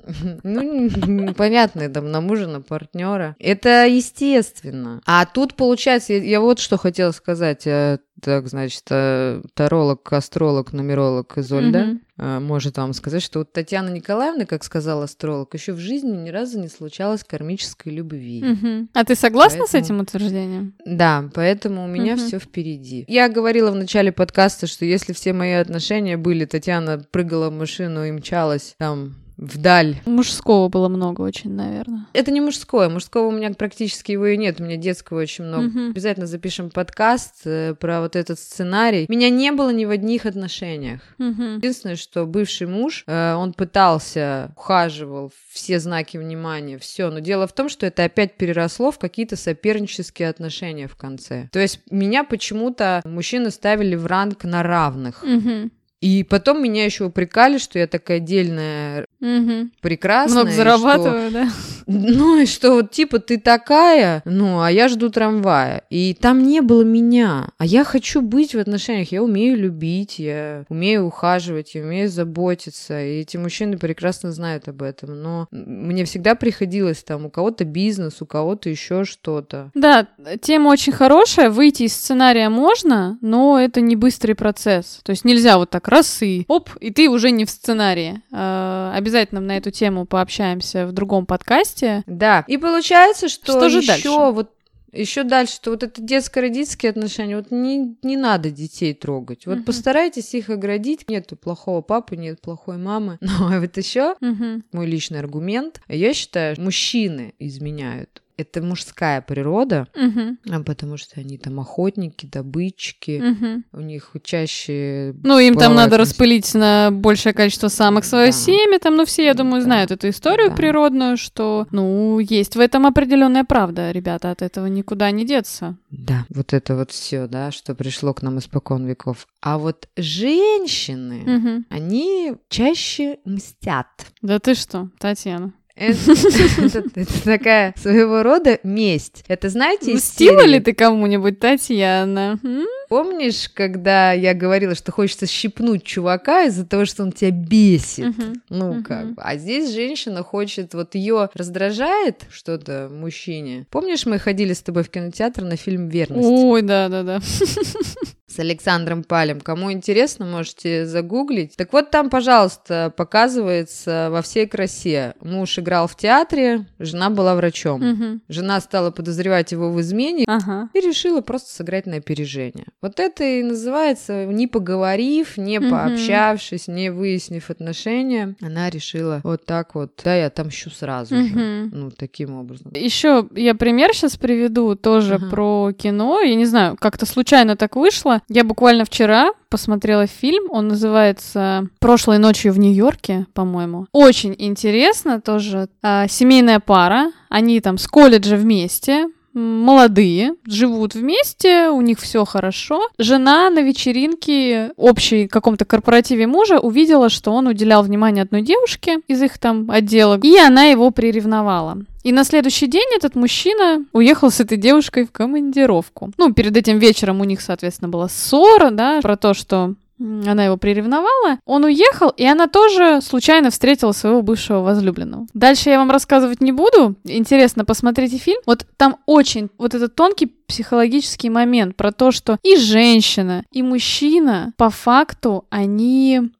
[0.44, 3.36] Ну, понятно, там, на мужа, на партнера.
[3.38, 5.00] Это естественно.
[5.06, 7.66] А тут, получается, я, я вот что хотела сказать.
[7.66, 12.00] э, Так, значит, э, таролог, астролог, нумеролог Изольда Мгм.
[12.18, 16.30] э, может вам сказать, что вот Татьяна Николаевна, как сказал астролог, еще в жизни ни
[16.30, 18.42] разу не случалось кармической любви.
[18.42, 18.88] Мгм.
[18.94, 20.72] А ты согласна с Поэтому- этим утверждением?
[20.86, 22.26] Да, поэтому у меня Мгм.
[22.26, 23.04] все впереди.
[23.06, 28.02] Я говорила в начале подкаста, что если все мои отношения были, Татьяна прыгала в машину
[28.06, 32.06] и мчалась там вдаль Мужского было много очень, наверное.
[32.12, 32.88] Это не мужское.
[32.88, 34.60] Мужского у меня практически его и нет.
[34.60, 35.64] У меня детского очень много.
[35.64, 35.90] Мгм.
[35.90, 39.06] Обязательно запишем подкаст э, про вот этот сценарий.
[39.08, 41.00] Меня не было ни в одних отношениях.
[41.18, 41.56] Мгм.
[41.56, 47.10] Единственное, что бывший муж, э, он пытался, ухаживал, все знаки внимания, все.
[47.10, 51.48] Но дело в том, что это опять переросло в какие-то сопернические отношения в конце.
[51.52, 55.22] То есть меня почему-то мужчины ставили в ранг на равных.
[55.22, 55.70] Мгм.
[56.00, 59.72] И потом меня еще упрекали, что я такая отдельная, Мгм.
[59.80, 60.42] прекрасная.
[60.44, 61.48] Много и что- зарабатываю, да?
[61.86, 65.82] Ну и что вот типа ты такая, ну а я жду трамвая.
[65.90, 67.50] И там не было меня.
[67.58, 69.12] А я хочу быть в отношениях.
[69.12, 73.00] Я умею любить, я умею ухаживать, я умею заботиться.
[73.00, 75.22] И эти мужчины прекрасно знают об этом.
[75.22, 79.70] Но мне всегда приходилось там у кого-то бизнес, у кого-то еще что-то.
[79.74, 80.08] Да,
[80.40, 81.50] тема очень хорошая.
[81.50, 85.00] Выйти из сценария можно, но это не быстрый процесс.
[85.04, 88.22] То есть нельзя вот так раз и оп, и ты уже не в сценарии.
[88.32, 91.75] Э, Обязательно на эту тему пообщаемся в другом подкасте.
[92.06, 92.44] Да.
[92.46, 94.08] И получается, что, Что же еще дальше?
[94.08, 94.50] вот
[94.92, 99.46] еще дальше, что вот это детско-родительские отношения, вот не, не надо детей трогать.
[99.46, 99.64] Вот Мгм.
[99.64, 101.08] постарайтесь их оградить.
[101.10, 103.18] Нету плохого папы, нет плохой мамы.
[103.20, 104.64] Но вот еще Мгм.
[104.72, 105.80] мой личный аргумент.
[105.88, 108.22] Я считаю, мужчины изменяют.
[108.38, 113.64] Это мужская природа, а потому что они там охотники, добытчики, Мгм.
[113.72, 115.14] у них чаще...
[115.22, 118.32] Ну, им там надо распылить на большее количество самок свое Да.
[118.32, 119.64] семя, там, ну, все, я думаю, Да.
[119.64, 120.56] знают эту историю Да.
[120.56, 125.76] природную, что, ну, есть в этом определенная правда, ребята, от этого никуда не деться.
[125.90, 129.26] Да, вот это вот все, да, что пришло к нам испокон веков.
[129.40, 131.66] А вот женщины, Мгм.
[131.70, 133.86] они чаще мстят.
[134.20, 135.52] Да ты что, Татьяна?
[135.76, 139.24] Это, такая своего рода месть.
[139.28, 142.40] Это знаете Мстила ли ты кому-нибудь, Татьяна?
[142.88, 148.14] Помнишь, когда я говорила, что хочется щипнуть чувака из-за того, что он тебя бесит?
[148.48, 149.22] Ну, как бы.
[149.22, 153.66] А здесь женщина хочет, вот ее раздражает что-то мужчине.
[153.70, 157.20] Помнишь, мы ходили с тобой в кинотеатр на фильм «Верность» Ой, да-да-да.
[158.28, 159.40] с Александром Палем?
[159.40, 161.56] Кому интересно, можете загуглить.
[161.56, 165.14] Так вот, там, пожалуйста, показывается во всей красе.
[165.20, 167.80] Муж играл в театре, жена была врачом.
[167.82, 168.22] Мгм.
[168.28, 170.68] Жена стала подозревать его в измене, Ага.
[170.74, 172.66] и решила просто сыграть на опережение.
[172.82, 175.70] Вот это и называется, не поговорив, не Мгм.
[175.70, 181.22] пообщавшись, не выяснив отношения, она решила вот так вот, да, я отомщу сразу же.
[181.22, 181.70] Мгм.
[181.72, 182.72] Ну, таким образом.
[182.74, 185.30] Еще я пример сейчас приведу тоже Ага.
[185.30, 186.20] про кино.
[186.20, 188.15] Я не знаю, как-то случайно так вышло.
[188.28, 190.44] Я буквально вчера посмотрела фильм.
[190.50, 193.86] Он называется «Прошлой ночью в Нью-Йорке», по-моему.
[193.92, 195.68] Очень интересно тоже.
[195.82, 197.12] А, семейная пара.
[197.28, 199.08] Они там с колледжа вместе.
[199.38, 202.80] Молодые, живут вместе, у них все хорошо.
[202.96, 209.20] Жена на вечеринке общей каком-то корпоративе мужа увидела, что он уделял внимание одной девушке из
[209.20, 211.76] их там отдела, и она его приревновала.
[212.06, 216.12] И на следующий день этот мужчина уехал с этой девушкой в командировку.
[216.16, 220.56] Ну, перед этим вечером у них, соответственно, была ссора, да, про то, что она его
[220.56, 221.40] приревновала.
[221.46, 225.26] Он уехал, и она тоже случайно встретила своего бывшего возлюбленного.
[225.34, 226.94] Дальше я вам рассказывать не буду.
[227.02, 228.40] Интересно, посмотрите фильм.
[228.46, 234.52] Вот там очень вот этот тонкий психологический момент про то, что и женщина, и мужчина
[234.56, 236.30] по факту они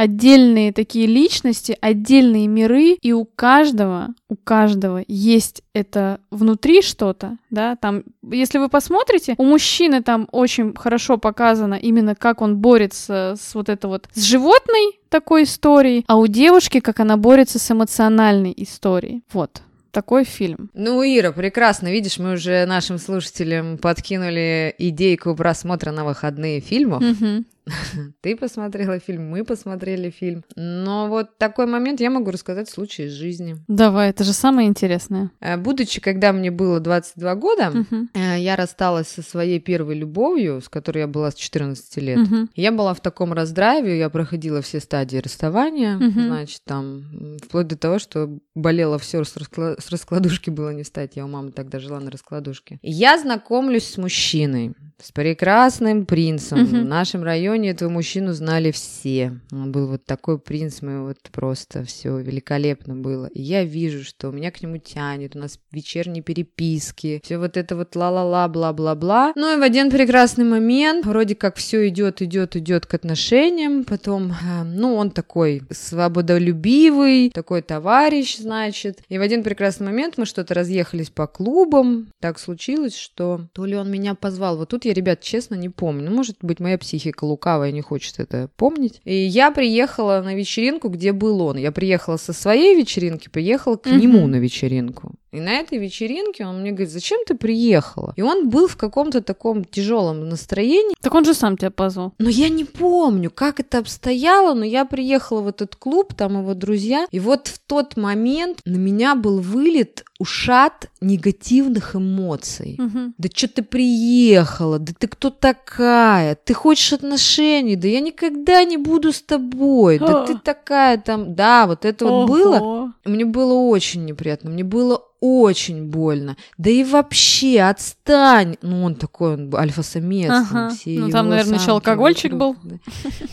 [0.00, 7.76] отдельные такие личности, отдельные миры, и у каждого, у каждого есть это внутри что-то, да,
[7.76, 13.54] там, если вы посмотрите, у мужчины там очень хорошо показано именно как он борется с
[13.54, 18.54] вот это вот, с животной такой историей, а у девушки, как она борется с эмоциональной
[18.56, 19.22] историей.
[19.34, 19.60] Вот.
[19.90, 20.70] Такой фильм.
[20.72, 21.88] Ну, Ира, прекрасно.
[21.88, 27.02] Видишь, мы уже нашим слушателям подкинули идейку просмотра на выходные фильмов.
[27.02, 27.44] Мгм.
[28.20, 30.44] Ты посмотрела фильм, мы посмотрели фильм.
[30.56, 33.56] Но вот такой момент я могу рассказать случай из жизни.
[33.68, 35.30] Давай, это же самое интересное.
[35.40, 37.72] Э, Будучи, когда мне было 22 года,
[38.14, 42.18] э, я рассталась со своей первой любовью, с которой я была с 14 лет.
[42.18, 42.50] Мгм.
[42.54, 46.26] Я была в таком раздрайве, я проходила все стадии расставания, Мгм.
[46.26, 47.04] значит, там,
[47.44, 51.12] вплоть до того, что болело все с, раскла- с раскладушки было не встать.
[51.16, 52.78] Я у мамы тогда жила на раскладушке.
[52.82, 56.58] Я знакомлюсь с мужчиной, с прекрасным принцем.
[56.62, 56.82] Мгм.
[56.82, 59.38] В нашем районе этого мужчину знали все.
[59.52, 63.26] Он был вот такой принц, мы вот просто все великолепно было.
[63.26, 67.76] И я вижу, что меня к нему тянет, у нас вечерние переписки, все вот это
[67.76, 69.32] вот ла-ла-ла, бла-бла-бла.
[69.36, 74.32] Ну и в один прекрасный момент, вроде как все идет, идет, идет к отношениям, потом,
[74.32, 79.00] э, ну, он такой свободолюбивый, такой товарищ, значит.
[79.08, 82.08] И в один прекрасный момент мы что-то разъехались по клубам.
[82.20, 84.56] Так случилось, что то ли он меня позвал.
[84.56, 86.10] Вот тут я, ребят, честно, не помню.
[86.10, 87.39] Ну, может быть, моя психика лукавая
[87.72, 89.00] не хочет это помнить.
[89.04, 91.56] И я приехала на вечеринку, где был он.
[91.56, 93.98] Я приехала со своей вечеринки, приехала к Мгм.
[93.98, 95.12] нему на вечеринку.
[95.32, 98.12] И на этой вечеринке он мне говорит, зачем ты приехала?
[98.16, 100.94] И он был в каком-то таком тяжелом настроении.
[101.00, 102.14] Так он же сам тебя позвал.
[102.18, 106.54] Но я не помню, как это обстояло, но я приехала в этот клуб, там его
[106.54, 112.76] друзья, и вот в тот момент на меня был вылет ушат негативных эмоций.
[112.78, 113.14] Мгм.
[113.16, 114.78] Да что ты приехала?
[114.78, 116.34] Да ты кто такая?
[116.34, 117.76] Ты хочешь отношений?
[117.76, 119.98] Да я никогда не буду с тобой.
[119.98, 121.34] Да ты такая там...
[121.34, 122.92] Да, вот это вот было.
[123.04, 126.36] Мне было очень неприятно, мне было очень больно.
[126.58, 128.56] Да и вообще, отстань.
[128.62, 130.30] Ну, он такой, он альфа-самец.
[130.30, 130.70] Ага.
[130.86, 132.76] Ну, там, наверное, еще алкогольчик вокруг, да.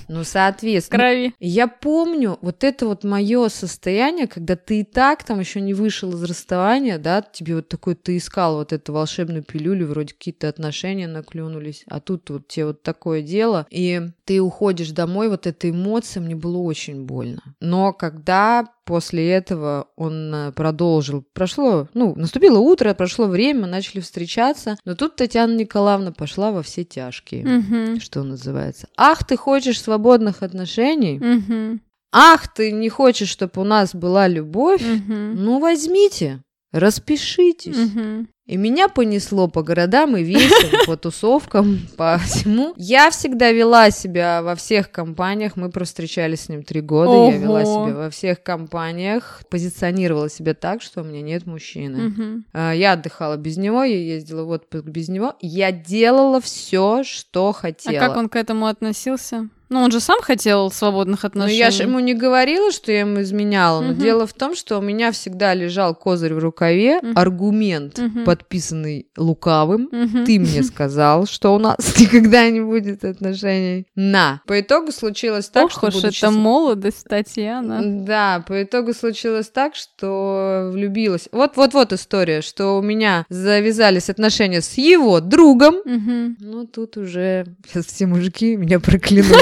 [0.08, 1.00] Ну, соответственно.
[1.00, 1.34] крови.
[1.40, 6.12] Я помню вот это вот мое состояние, когда ты и так там еще не вышел
[6.12, 11.08] из расставания, да, тебе вот такой, ты искал вот эту волшебную пилюлю, вроде какие-то отношения
[11.08, 16.22] наклюнулись, а тут вот тебе вот такое дело, и ты уходишь домой, вот эта эмоция,
[16.22, 17.42] мне было очень больно.
[17.60, 24.78] Но когда после этого он э, продолжил, прошло, ну, наступило утро, прошло время, начали встречаться,
[24.86, 28.00] но тут Татьяна Николаевна пошла во все тяжкие, Мгм.
[28.00, 28.88] что называется.
[28.98, 31.20] Ах, ты хочешь свободных отношений?
[31.20, 31.82] Мгм.
[32.12, 34.82] Ах, ты не хочешь, чтобы у нас была любовь?
[34.82, 35.36] Мгм.
[35.44, 37.76] Ну, возьмите, распишитесь.
[37.78, 38.28] Мгм.
[38.46, 42.74] И меня понесло по городам и весям, по тусовкам, по всему.
[42.78, 45.58] Я всегда вела себя во всех компаниях.
[45.58, 47.30] Мы провстречались с ним три года.
[47.34, 47.88] Я вела Ого.
[47.88, 49.42] себя во всех компаниях.
[49.50, 52.44] Позиционировала себя так, что у меня нет мужчины.
[52.54, 55.34] А, Я отдыхала без него, я ездила в отпуск без него.
[55.42, 58.00] Я делала все, что А хотела.
[58.00, 59.50] как он к этому относился?
[59.70, 61.58] Ну, он же сам хотел свободных Ну, отношений.
[61.60, 64.00] я же ему не говорила, что я ему изменяла, но Мгм.
[64.00, 67.14] дело в том, что у меня всегда лежал козырь в рукаве, Мгм.
[67.18, 68.24] аргумент, Мгм.
[68.24, 69.90] подписанный лукавым.
[69.92, 70.26] Мгм.
[70.26, 73.88] Ты мне сказал, что у нас никогда не будет отношений.
[73.96, 74.42] На.
[74.48, 77.82] По итогу случилось так, Ох что уж будучи это молодость, Татьяна.
[77.84, 81.28] Да, по итогу случилось так, что влюбилась.
[81.32, 85.76] Вот-вот-вот история, что у меня завязались отношения с его другом.
[85.84, 86.38] Мгм.
[86.40, 89.36] Ну, тут уже сейчас все мужики меня проклянут.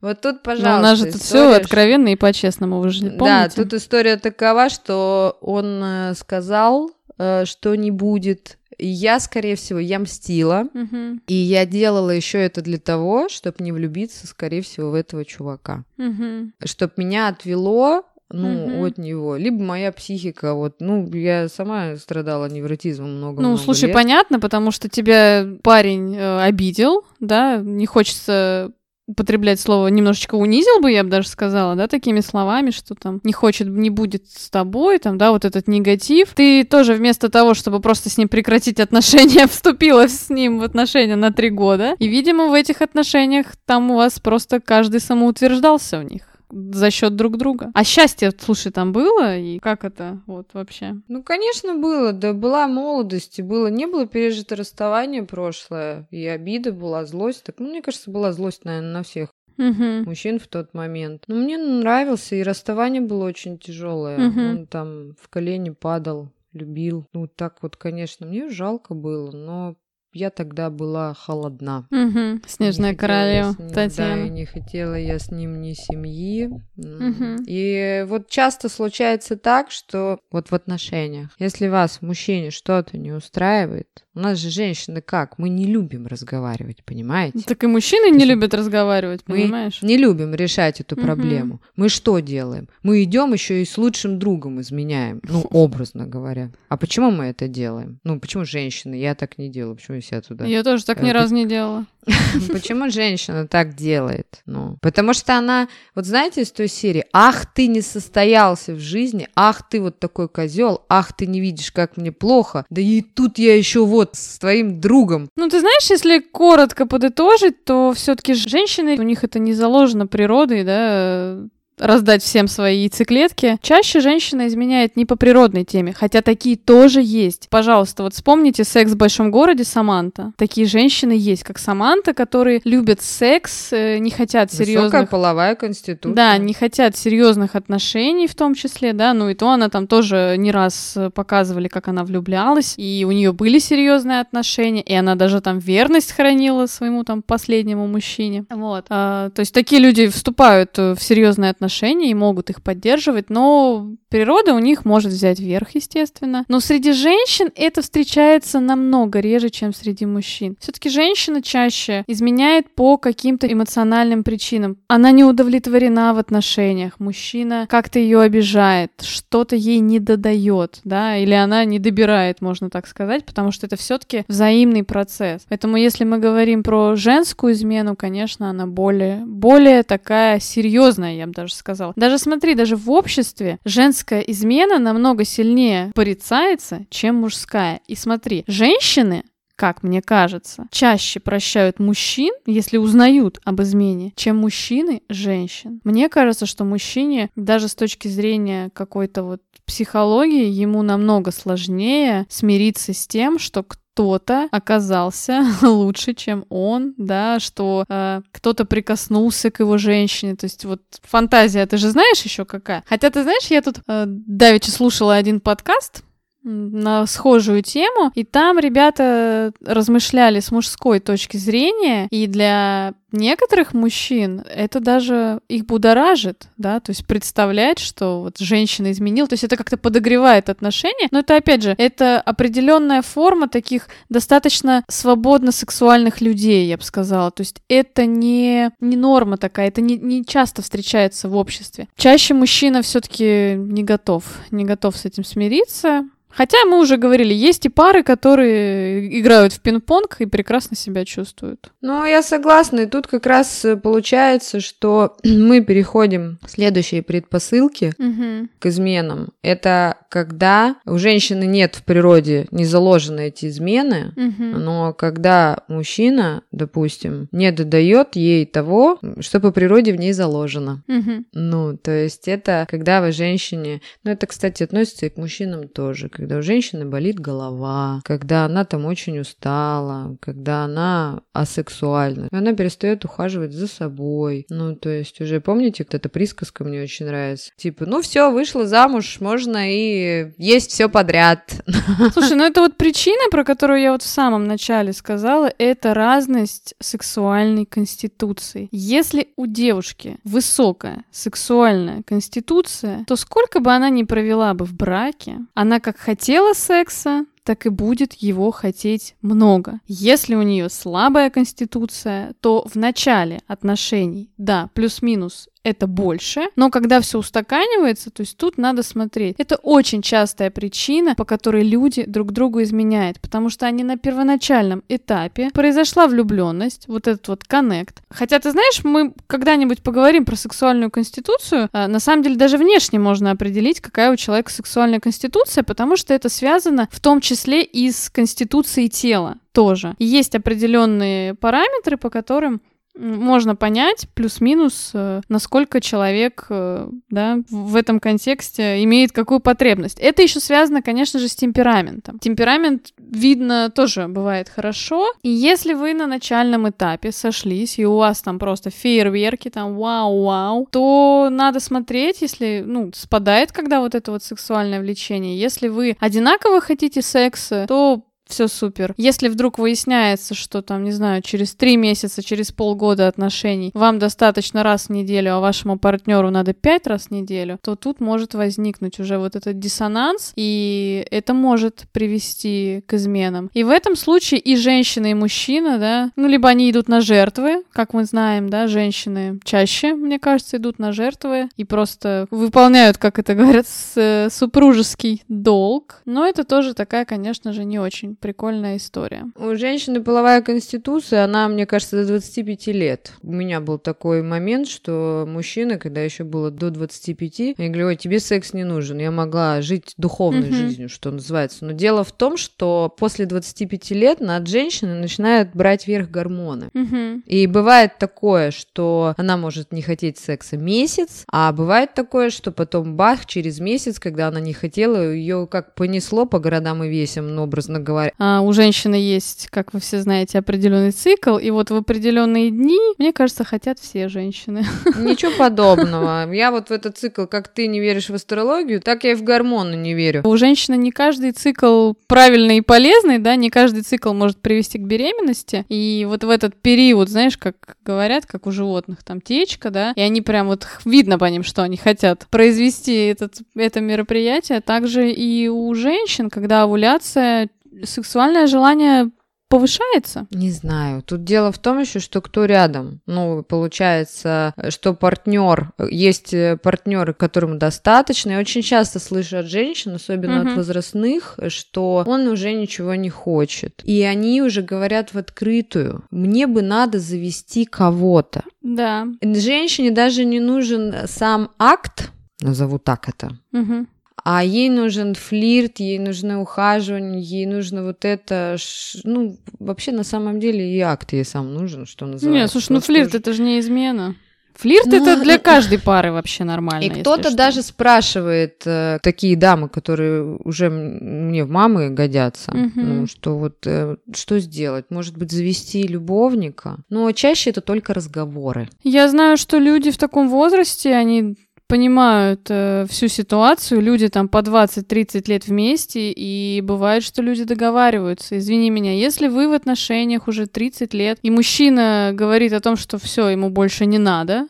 [0.00, 3.04] Вот тут, Но пожалуйста, у нас же тут все история, откровенно и по-честному, вы же
[3.04, 3.54] не Да, помните?
[3.56, 8.56] тут история такова, что он э, сказал, э, что не будет.
[8.78, 10.68] И Я, скорее всего, я мстила.
[10.72, 11.20] Мгм.
[11.26, 15.84] И я делала еще это для того, чтобы не влюбиться, скорее всего, в этого чувака.
[15.98, 16.54] Мгм.
[16.64, 18.84] Чтобы меня отвело ну, Мгм.
[18.84, 19.36] от него.
[19.36, 24.88] Либо моя психика, вот, ну, я сама страдала невротизмом много Ну, слушай, понятно, потому что
[24.88, 28.72] тебя парень э, обидел, да, не хочется
[29.10, 33.32] употреблять слово немножечко унизил бы, я бы даже сказала, да, такими словами, что там не
[33.32, 36.28] хочет, не будет с тобой, там, да, вот этот негатив.
[36.34, 41.16] Ты тоже вместо того, чтобы просто с ним прекратить отношения, вступила с ним в отношения
[41.16, 41.96] на три года.
[41.98, 47.16] И, видимо, в этих отношениях там у вас просто каждый самоутверждался в них за счет
[47.16, 47.70] друг друга.
[47.74, 49.36] А счастье, слушай, там было?
[49.36, 50.96] И как это вот вообще?
[51.08, 52.12] Ну, конечно, было.
[52.12, 53.68] Да была молодость, и было.
[53.68, 57.44] Не было пережито расставание прошлое, и обида была, злость.
[57.44, 60.04] Так, ну, мне кажется, была злость, наверное, на всех Мгм.
[60.04, 61.24] мужчин в тот момент.
[61.26, 64.18] Но мне нравился, и расставание было очень тяжелое.
[64.18, 64.48] Мгм.
[64.48, 67.06] Он там в колени падал, любил.
[67.12, 69.76] Ну, так вот, конечно, мне жалко было, но
[70.12, 71.86] я тогда была холодна.
[71.90, 72.42] Мгм.
[72.46, 74.26] Снежная Не королева ним- Да, Татьяна.
[74.26, 76.50] и не хотела я с ним ни семьи.
[76.76, 77.44] Мгм.
[77.46, 84.04] И вот часто случается так, что вот в отношениях, если вас, мужчине, что-то не устраивает,
[84.14, 85.38] у нас же женщины как?
[85.38, 87.40] Мы не любим разговаривать, понимаете?
[87.46, 89.82] Так и мужчины То не есть любят разговаривать, Мы понимаешь?
[89.82, 91.60] не любим решать эту проблему.
[91.76, 92.68] Мы что делаем?
[92.82, 95.20] Мы идем еще и с лучшим другом изменяем.
[95.28, 96.50] Ну, образно говоря.
[96.68, 98.00] А почему мы это делаем?
[98.02, 98.94] Ну, почему женщины?
[98.94, 99.76] Я так не делаю.
[99.76, 101.86] Почему я себя туда Я тоже так ни Э, разу не делала.
[102.52, 104.40] Почему женщина так делает?
[104.46, 109.28] Ну, потому что она, вот знаете, из той серии, ах, ты не состоялся в жизни,
[109.36, 113.38] ах, ты вот такой козел, ах, ты не видишь, как мне плохо, да и тут
[113.38, 115.28] я еще вот с твоим другом.
[115.36, 120.64] Ну, ты знаешь, если коротко подытожить, то все-таки женщины, у них это не заложено природой,
[120.64, 121.38] да,
[121.80, 123.58] раздать всем свои яйцеклетки.
[123.62, 127.48] Чаще женщина изменяет не по природной теме, хотя такие тоже есть.
[127.50, 130.32] Пожалуйста, вот вспомните «Секс в большом городе» Саманта.
[130.36, 136.14] Такие женщины есть, как Саманта, которые любят секс, э, не хотят Высокая серьезных половая конституция.
[136.14, 140.36] Да, не хотят серьезных отношений в том числе, да, ну и то она там тоже
[140.38, 145.14] не раз э, показывали, как она влюблялась, и у нее были серьезные отношения, и она
[145.14, 148.44] даже там верность хранила своему там последнему мужчине.
[148.50, 148.86] Вот.
[148.90, 151.69] А, то есть такие люди вступают э, в серьезные отношения
[152.10, 156.44] и могут их поддерживать, но природа у них может взять верх, естественно.
[156.48, 160.56] Но среди женщин это встречается намного реже, чем среди мужчин.
[160.60, 164.76] Все-таки женщина чаще изменяет по каким-то эмоциональным причинам.
[164.88, 171.32] Она не удовлетворена в отношениях, мужчина как-то ее обижает, что-то ей не додает, да, или
[171.32, 175.42] она не добирает, можно так сказать, потому что это все-таки взаимный процесс.
[175.48, 181.32] Поэтому если мы говорим про женскую измену, конечно, она более, более такая серьезная, я бы
[181.32, 181.92] даже сказала.
[181.96, 187.80] Даже смотри, даже в обществе женская измена намного сильнее порицается, чем мужская.
[187.86, 189.22] И смотри, женщины
[189.60, 195.82] как мне кажется, чаще прощают мужчин, если узнают об измене, чем мужчины женщин.
[195.84, 202.94] Мне кажется, что мужчине даже с точки зрения какой-то вот психологии ему намного сложнее смириться
[202.94, 203.62] с тем, что
[203.94, 210.36] кто-то оказался лучше, чем он, да, что э, кто-то прикоснулся к его женщине.
[210.36, 212.84] То есть вот фантазия, ты же знаешь еще какая?
[212.88, 216.04] Хотя ты знаешь, я тут э, давеча слушала один подкаст,
[216.42, 224.44] на схожую тему, и там ребята размышляли с мужской точки зрения, и для некоторых мужчин
[224.48, 229.56] это даже их будоражит, да, то есть представлять, что вот женщина изменила, то есть это
[229.56, 236.66] как-то подогревает отношения, но это, опять же, это определенная форма таких достаточно свободно сексуальных людей,
[236.68, 241.28] я бы сказала, то есть это не, не норма такая, это не, не часто встречается
[241.28, 241.88] в обществе.
[241.96, 247.66] Чаще мужчина все-таки не готов, не готов с этим смириться, Хотя мы уже говорили, есть
[247.66, 251.72] и пары, которые играют в пинг-понг и прекрасно себя чувствуют.
[251.80, 252.80] Ну, я согласна.
[252.80, 258.48] И тут как раз э, получается, что мы переходим к следующей предпосылке Угу.
[258.58, 259.30] к изменам.
[259.42, 264.58] Это когда у женщины нет в природе, не заложены эти измены, Угу.
[264.58, 270.82] но когда мужчина, допустим, не додает ей того, что по природе в ней заложено.
[270.88, 271.24] Угу.
[271.32, 273.80] Ну, то есть это когда вы женщине...
[274.04, 276.08] Ну, это, кстати, относится и к мужчинам тоже.
[276.20, 282.52] Когда у женщины болит голова, когда она там очень устала, когда она асексуальна, и она
[282.52, 284.44] перестает ухаживать за собой.
[284.50, 287.52] Ну, то есть уже, помните, вот эта присказка мне очень нравится?
[287.56, 291.54] Типа, ну все, вышла замуж, можно и есть все подряд.
[292.12, 296.74] Слушай, ну это вот причина, про которую я вот в самом начале сказала, это разность
[296.80, 298.68] сексуальной конституции.
[298.72, 305.38] Если у девушки высокая сексуальная конституция, то сколько бы она ни провела бы в браке,
[305.54, 309.80] она как хотела секса, так и будет его хотеть много.
[309.86, 317.00] Если у нее слабая конституция, то в начале отношений, да, плюс-минус это больше, но когда
[317.00, 319.36] все устаканивается, то есть тут надо смотреть.
[319.38, 324.82] Это очень частая причина, по которой люди друг другу изменяют, потому что они на первоначальном
[324.88, 328.02] этапе произошла влюбленность, вот этот вот коннект.
[328.08, 331.68] Хотя ты знаешь, мы когда-нибудь поговорим про сексуальную конституцию.
[331.72, 336.14] а, На самом деле даже внешне можно определить, какая у человека сексуальная конституция, потому что
[336.14, 337.29] это связано в том числе
[337.62, 339.94] и с конституцией тела тоже.
[339.98, 342.60] Есть определенные параметры, по которым
[343.00, 349.98] можно понять плюс-минус, э, насколько человек э, да, в этом контексте имеет какую потребность.
[349.98, 352.18] Это еще связано, конечно же, с темпераментом.
[352.18, 355.12] Темперамент видно тоже бывает хорошо.
[355.22, 360.68] И если вы на начальном этапе сошлись, и у вас там просто фейерверки, там вау-вау,
[360.70, 365.38] то надо смотреть, если, ну, спадает, когда вот это вот сексуальное влечение.
[365.38, 368.94] Если вы одинаково хотите секса, то все супер.
[368.96, 374.62] Если вдруг выясняется, что там, не знаю, через три месяца, через полгода отношений вам достаточно
[374.62, 378.98] раз в неделю, а вашему партнеру надо пять раз в неделю, то тут может возникнуть
[379.00, 383.50] уже вот этот диссонанс, и это может привести к изменам.
[383.54, 387.62] И в этом случае и женщина, и мужчина, да, ну, либо они идут на жертвы,
[387.72, 393.18] как мы знаем, да, женщины чаще, мне кажется, идут на жертвы и просто выполняют, как
[393.18, 396.02] это говорят, с- супружеский долг.
[396.04, 399.24] Но это тоже такая, конечно же, не очень прикольная история.
[399.36, 403.12] У женщины половая конституция, она, мне кажется, до 25 лет.
[403.22, 407.96] У меня был такой момент, что мужчина, когда еще было до 25, я говорю, ой,
[407.96, 408.98] тебе секс не нужен.
[408.98, 410.54] Я могла жить духовной Мгм.
[410.54, 411.64] жизнью, что называется.
[411.64, 416.68] Но дело в том, что после 25 лет над женщиной начинают брать верх гормоны.
[416.74, 417.22] Мгм.
[417.26, 422.96] И бывает такое, что она может не хотеть секса месяц, а бывает такое, что потом
[422.96, 427.42] бах, через месяц, когда она не хотела, ее как понесло по городам и весям, ну,
[427.44, 428.09] образно говоря.
[428.18, 432.78] А, у женщины есть, как вы все знаете, определенный цикл, и вот в определенные дни,
[432.98, 434.64] мне кажется, хотят все женщины.
[434.98, 436.32] Ничего подобного.
[436.32, 439.22] Я вот в этот цикл, как ты не веришь в астрологию, так я и в
[439.22, 440.22] гормоны не верю.
[440.24, 444.82] У женщины не каждый цикл правильный и полезный, да, не каждый цикл может привести к
[444.82, 445.64] беременности.
[445.68, 450.00] И вот в этот период, знаешь, как говорят, как у животных, там течка, да, и
[450.00, 454.60] они прям вот видно по ним, что они хотят произвести этот, это мероприятие.
[454.60, 457.48] Также и у женщин, когда овуляция,
[457.84, 459.10] сексуальное желание
[459.48, 460.28] повышается.
[460.30, 461.02] Не знаю.
[461.02, 463.00] Тут дело в том еще, что кто рядом.
[463.06, 468.30] Ну, получается, что партнер, есть партнеры, которым достаточно.
[468.30, 470.48] Я очень часто слышу от женщин, особенно Мгм.
[470.50, 473.82] от возрастных, что он уже ничего не хочет.
[473.82, 476.04] И они уже говорят в открытую.
[476.12, 478.44] Мне бы надо завести кого-то.
[478.62, 479.08] Да.
[479.20, 483.88] Женщине даже не нужен сам акт, назову так это, Мгм.
[484.24, 488.56] А ей нужен флирт, ей нужно ухаживание, ей нужно вот это,
[489.04, 492.40] ну, вообще на самом деле и акт ей сам нужен, что называется.
[492.40, 494.14] Нет, слушай, ну флирт это же не измена.
[494.60, 496.84] Флирт Ну, это для каждой пары вообще нормально.
[496.84, 502.72] И кто-то даже спрашивает, э, такие дамы, которые уже мне в мамы годятся, Мгм.
[502.74, 504.86] ну, что вот, э, что сделать?
[504.90, 506.76] Может быть, завести любовника?
[506.90, 508.68] Но чаще это только разговоры.
[508.82, 511.36] Я знаю, что люди в таком возрасте, они
[511.70, 518.36] понимают э, всю ситуацию, люди там по 20-30 лет вместе, и бывает, что люди договариваются.
[518.38, 522.98] Извини меня, если вы в отношениях уже 30 лет, и мужчина говорит о том, что
[522.98, 524.48] все, ему больше не надо,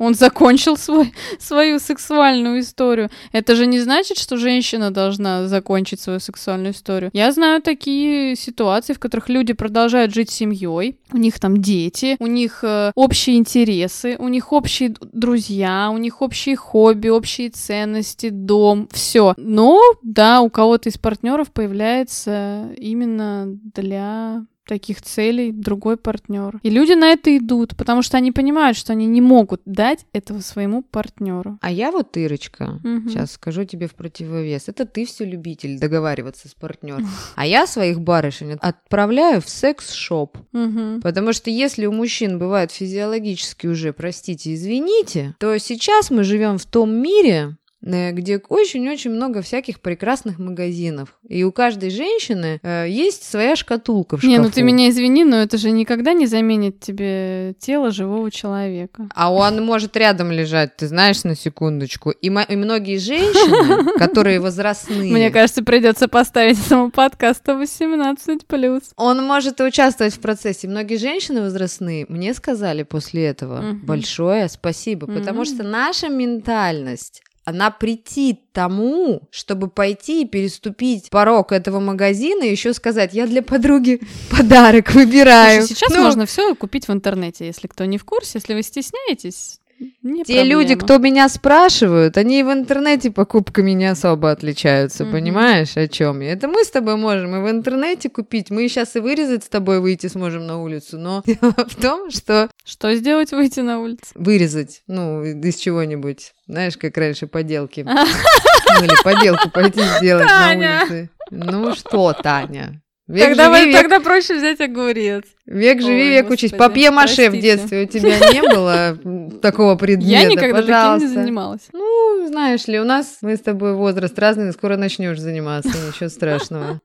[0.00, 3.10] Он закончил свой, свою сексуальную историю.
[3.32, 7.10] Это же не значит, что женщина должна закончить свою сексуальную историю.
[7.12, 12.26] Я знаю такие ситуации, в которых люди продолжают жить семьей, у них там дети, у
[12.26, 18.88] них э, общие интересы, у них общие друзья, у них общие хобби, общие ценности, дом,
[18.90, 19.34] все.
[19.36, 23.44] Но, да, у кого-то из партнеров появляется именно
[23.74, 26.60] для таких целей другой партнер.
[26.62, 30.38] И люди на это идут, потому что они понимают, что они не могут дать этого
[30.38, 31.58] своему партнеру.
[31.60, 33.08] А я вот, Ирочка, угу.
[33.08, 34.68] сейчас скажу тебе в противовес.
[34.68, 37.08] Это ты все любитель договариваться с партнером.
[37.34, 40.38] А я своих барышень отправляю в секс-шоп.
[40.52, 41.00] Угу.
[41.02, 46.64] Потому что если у мужчин бывает физиологически уже, простите, извините, то сейчас мы живем в
[46.66, 51.16] том мире, где очень-очень много всяких прекрасных магазинов.
[51.26, 54.30] И у каждой женщины э, есть своя шкатулка в шкафу.
[54.30, 59.08] Не, ну ты меня извини, но это же никогда не заменит тебе тело живого человека.
[59.14, 62.10] А он может рядом лежать, ты знаешь, на секундочку.
[62.10, 65.12] И, и многие женщины, которые возрастные...
[65.12, 68.82] Мне кажется, придется поставить этому подкасту 18+.
[68.96, 70.68] Он может участвовать в процессе.
[70.68, 78.40] Многие женщины возрастные мне сказали после этого большое спасибо, потому что наша ментальность она прийти
[78.52, 84.92] тому, чтобы пойти и переступить порог этого магазина и еще сказать, я для подруги подарок
[84.92, 85.62] выбираю.
[85.62, 88.62] Слушай, сейчас ну, можно все купить в интернете, если кто не в курсе, если вы
[88.62, 89.60] стесняетесь.
[90.02, 90.62] Не Те проблема.
[90.62, 95.12] люди, кто меня спрашивают, они в интернете покупками не особо отличаются, mm-hmm.
[95.12, 96.32] понимаешь, о чем я?
[96.32, 98.50] Это мы с тобой можем и в интернете купить.
[98.50, 102.50] Мы сейчас и вырезать с тобой выйти сможем на улицу, но дело в том, что...
[102.64, 104.04] Что сделать выйти на улицу?
[104.14, 106.34] Вырезать, ну, из чего-нибудь.
[106.46, 107.80] Знаешь, как раньше поделки.
[107.80, 107.92] Ну,
[108.84, 111.10] или поделку пойти сделать на улице.
[111.30, 112.82] Ну что, Таня?
[113.10, 113.82] Век тогда, живи, век...
[113.82, 115.24] тогда проще взять огурец.
[115.44, 116.56] Век живи, Ой, век господи, учись.
[116.56, 118.96] Папье-маше в детстве у тебя не было
[119.42, 120.10] такого предмета?
[120.10, 121.62] Я никогда таким не занималась.
[121.72, 126.80] Ну, знаешь ли, у нас мы с тобой возраст разный, скоро начнешь заниматься, ничего страшного.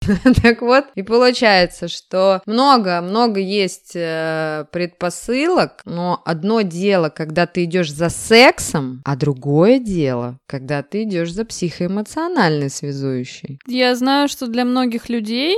[0.42, 7.92] Так вот, и получается, что много-много есть э, предпосылок, но одно дело, когда ты идешь
[7.92, 13.58] за сексом, а другое дело, когда ты идешь за психоэмоциональной связующей.
[13.66, 15.56] Я знаю, что для многих людей,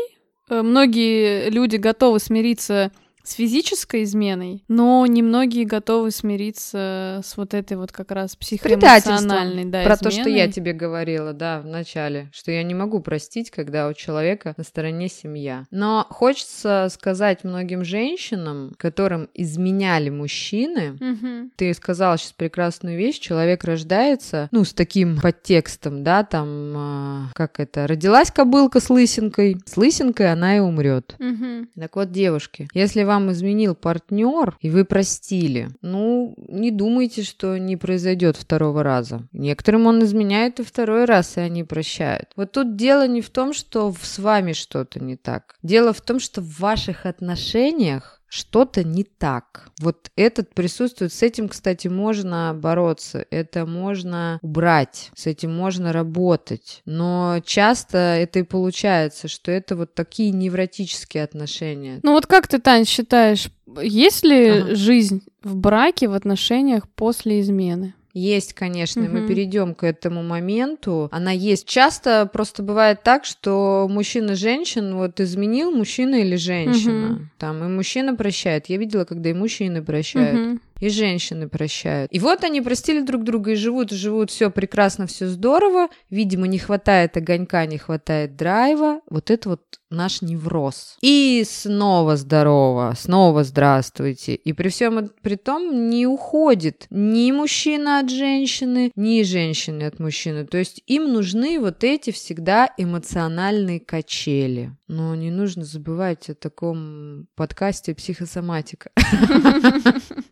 [0.48, 2.90] э, многие люди готовы смириться
[3.22, 9.84] с физической изменой, но немногие готовы смириться с вот этой вот как раз психоэмоциональной да,
[9.84, 9.98] Про изменой.
[9.98, 13.94] то, что я тебе говорила, да, в начале, что я не могу простить, когда у
[13.94, 15.66] человека на стороне семья.
[15.70, 21.50] Но хочется сказать многим женщинам, которым изменяли мужчины, угу.
[21.56, 27.60] ты сказала сейчас прекрасную вещь, человек рождается, ну, с таким подтекстом, да, там, э, как
[27.60, 31.14] это, родилась кобылка с лысинкой, с лысинкой она и умрет.
[31.18, 31.68] Угу.
[31.78, 37.76] Так вот, девушки, если вам изменил партнер, и вы простили, ну, не думайте, что не
[37.76, 39.28] произойдет второго раза.
[39.32, 42.30] Некоторым он изменяет и второй раз, и они прощают.
[42.36, 45.56] Вот тут дело не в том, что с вами что-то не так.
[45.62, 49.68] Дело в том, что в ваших отношениях что-то не так.
[49.78, 51.12] Вот этот присутствует.
[51.12, 53.26] С этим, кстати, можно бороться.
[53.30, 55.10] Это можно убрать.
[55.14, 56.80] С этим можно работать.
[56.86, 62.00] Но часто это и получается, что это вот такие невротические отношения.
[62.02, 63.48] Ну вот как ты, Тань, считаешь,
[63.82, 64.74] есть ли ага.
[64.76, 67.92] жизнь в браке, в отношениях после измены?
[68.14, 69.12] Есть, конечно, угу.
[69.12, 71.08] мы перейдем к этому моменту.
[71.12, 71.66] Она есть.
[71.66, 77.12] Часто просто бывает так, что мужчина женщин вот изменил мужчина или женщина.
[77.14, 77.20] Угу.
[77.38, 78.66] Там и мужчина прощает.
[78.66, 80.38] Я видела, когда и мужчины прощают.
[80.38, 82.12] Угу и женщины прощают.
[82.12, 85.86] И вот они простили друг друга и живут, и живут, все прекрасно, все здорово.
[86.10, 89.00] Видимо, не хватает огонька, не хватает драйва.
[89.08, 90.96] Вот это вот наш невроз.
[91.00, 94.34] И снова здорово, снова здравствуйте.
[94.34, 100.44] И при всем при том не уходит ни мужчина от женщины, ни женщины от мужчины.
[100.46, 104.72] То есть им нужны вот эти всегда эмоциональные качели.
[104.88, 108.90] Но не нужно забывать о таком подкасте «Психосоматика».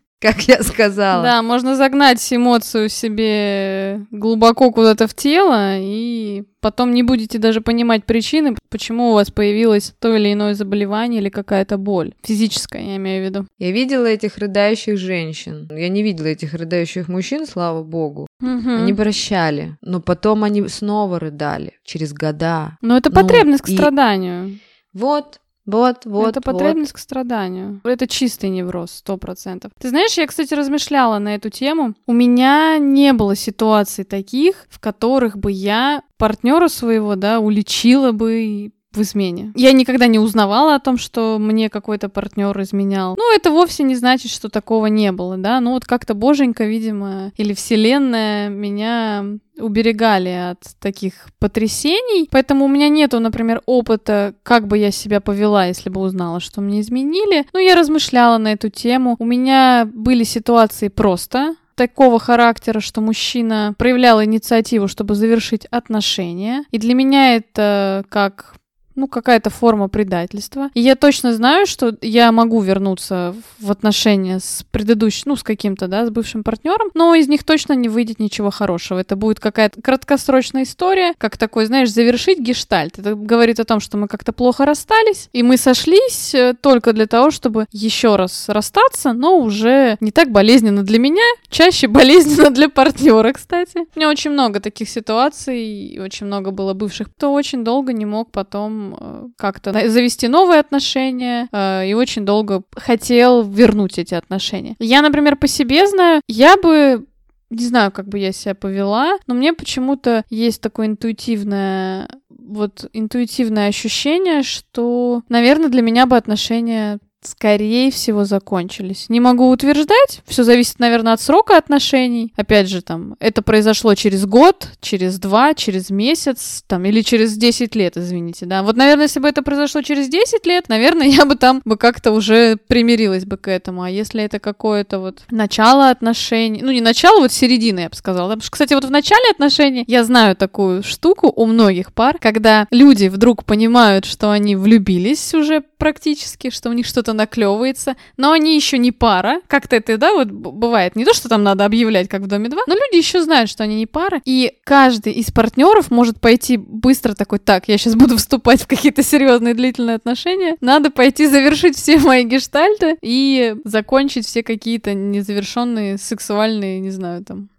[0.21, 1.23] как я сказала.
[1.23, 8.05] Да, можно загнать эмоцию себе глубоко куда-то в тело, и потом не будете даже понимать
[8.05, 12.13] причины, почему у вас появилось то или иное заболевание или какая-то боль.
[12.23, 13.47] Физическая, я имею в виду.
[13.57, 15.67] Я видела этих рыдающих женщин.
[15.71, 18.27] Я не видела этих рыдающих мужчин, слава богу.
[18.41, 18.69] Угу.
[18.69, 22.77] Они прощали, но потом они снова рыдали через года.
[22.81, 24.59] Но это потребность ну, к страданию.
[24.93, 26.29] Вот, вот, вот.
[26.29, 26.97] Это потребность вот.
[26.97, 27.81] к страданию.
[27.83, 29.71] Это чистый невроз, сто процентов.
[29.79, 31.93] Ты знаешь, я, кстати, размышляла на эту тему.
[32.07, 38.71] У меня не было ситуаций таких, в которых бы я партнера своего, да, уличила бы
[38.93, 39.53] в измене.
[39.55, 43.15] Я никогда не узнавала о том, что мне какой-то партнер изменял.
[43.17, 45.59] Ну, это вовсе не значит, что такого не было, да.
[45.61, 49.25] Ну, вот как-то боженька, видимо, или вселенная меня
[49.61, 52.27] уберегали от таких потрясений.
[52.31, 56.61] Поэтому у меня нету, например, опыта, как бы я себя повела, если бы узнала, что
[56.61, 57.45] мне изменили.
[57.53, 59.15] Но я размышляла на эту тему.
[59.19, 66.63] У меня были ситуации просто такого характера, что мужчина проявлял инициативу, чтобы завершить отношения.
[66.71, 68.55] И для меня это как
[68.95, 70.69] ну, какая-то форма предательства.
[70.73, 75.87] И я точно знаю, что я могу вернуться в отношения с предыдущим, ну, с каким-то,
[75.87, 78.99] да, с бывшим партнером, но из них точно не выйдет ничего хорошего.
[78.99, 82.99] Это будет какая-то краткосрочная история, как такой, знаешь, завершить гештальт.
[82.99, 87.07] Это говорит о том, что мы как-то плохо расстались, и мы сошлись э, только для
[87.07, 92.69] того, чтобы еще раз расстаться, но уже не так болезненно для меня, чаще болезненно для
[92.69, 93.85] партнера, кстати.
[93.95, 98.31] У меня очень много таких ситуаций, очень много было бывших, кто очень долго не мог
[98.31, 104.75] потом Э, как-то завести новые отношения э, и очень долго хотел вернуть эти отношения.
[104.79, 107.05] Я, например, по себе знаю, я бы
[107.49, 113.67] не знаю, как бы я себя повела, но мне почему-то есть такое интуитивное вот интуитивное
[113.67, 119.05] ощущение, что, наверное, для меня бы отношения скорее всего, закончились.
[119.09, 122.33] Не могу утверждать, все зависит, наверное, от срока отношений.
[122.35, 127.75] Опять же, там, это произошло через год, через два, через месяц, там, или через 10
[127.75, 128.63] лет, извините, да.
[128.63, 132.11] Вот, наверное, если бы это произошло через 10 лет, наверное, я бы там бы как-то
[132.11, 133.83] уже примирилась бы к этому.
[133.83, 138.29] А если это какое-то вот начало отношений, ну, не начало, вот середина, я бы сказала.
[138.29, 142.67] Потому что, кстати, вот в начале отношений я знаю такую штуку у многих пар, когда
[142.71, 148.31] люди вдруг понимают, что они влюбились уже практически, что у них что-то что-то наклевывается, но
[148.31, 149.41] они еще не пара.
[149.47, 150.95] Как-то это, да, вот бывает.
[150.95, 153.63] Не то, что там надо объявлять, как в Доме 2, но люди еще знают, что
[153.63, 154.21] они не пара.
[154.25, 159.03] И каждый из партнеров может пойти быстро такой, так, я сейчас буду вступать в какие-то
[159.03, 160.55] серьезные длительные отношения.
[160.61, 167.49] Надо пойти завершить все мои гештальты и закончить все какие-то незавершенные сексуальные, не знаю, там,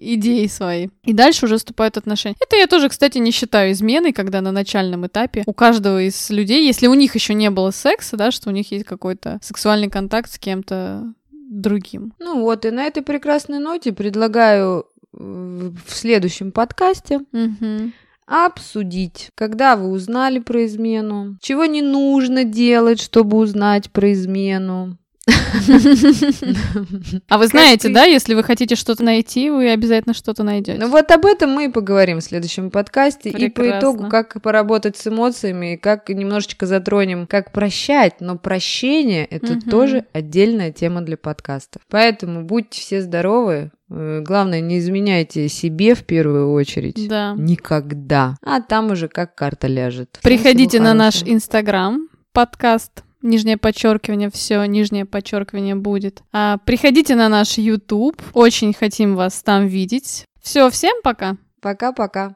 [0.00, 0.88] идеи свои.
[1.04, 2.36] И дальше уже вступают отношения.
[2.40, 6.66] Это я тоже, кстати, не считаю изменой, когда на начальном этапе у каждого из людей,
[6.66, 10.30] если у них еще не было секса, да, что у них есть какой-то сексуальный контакт
[10.30, 12.14] с кем-то другим.
[12.18, 17.92] Ну вот, и на этой прекрасной ноте предлагаю э, в следующем подкасте угу.
[18.26, 24.98] обсудить, когда вы узнали про измену, чего не нужно делать, чтобы узнать про измену,
[27.28, 30.78] а вы знаете, да, если вы хотите что-то найти, вы обязательно что-то найдете.
[30.78, 33.30] Ну вот об этом мы и поговорим в следующем подкасте.
[33.30, 38.20] И по итогу, как поработать с эмоциями, как немножечко затронем, как прощать.
[38.20, 41.80] Но прощение— это тоже отдельная тема для подкастов.
[41.88, 47.08] Поэтому будьте все здоровы, э, Главное, не изменяйте себе в первую очередь.
[47.08, 47.34] Да.
[47.36, 48.36] Никогда.
[48.42, 50.18] А там уже как карта ляжет.
[50.22, 56.22] Приходите на наш инстаграм, подкаст нижнее подчеркивание, все, нижнее подчеркивание будет.
[56.32, 60.24] А, приходите на наш YouTube, очень хотим вас там видеть.
[60.42, 61.36] Все, всем пока.
[61.60, 62.32] Пока-пока.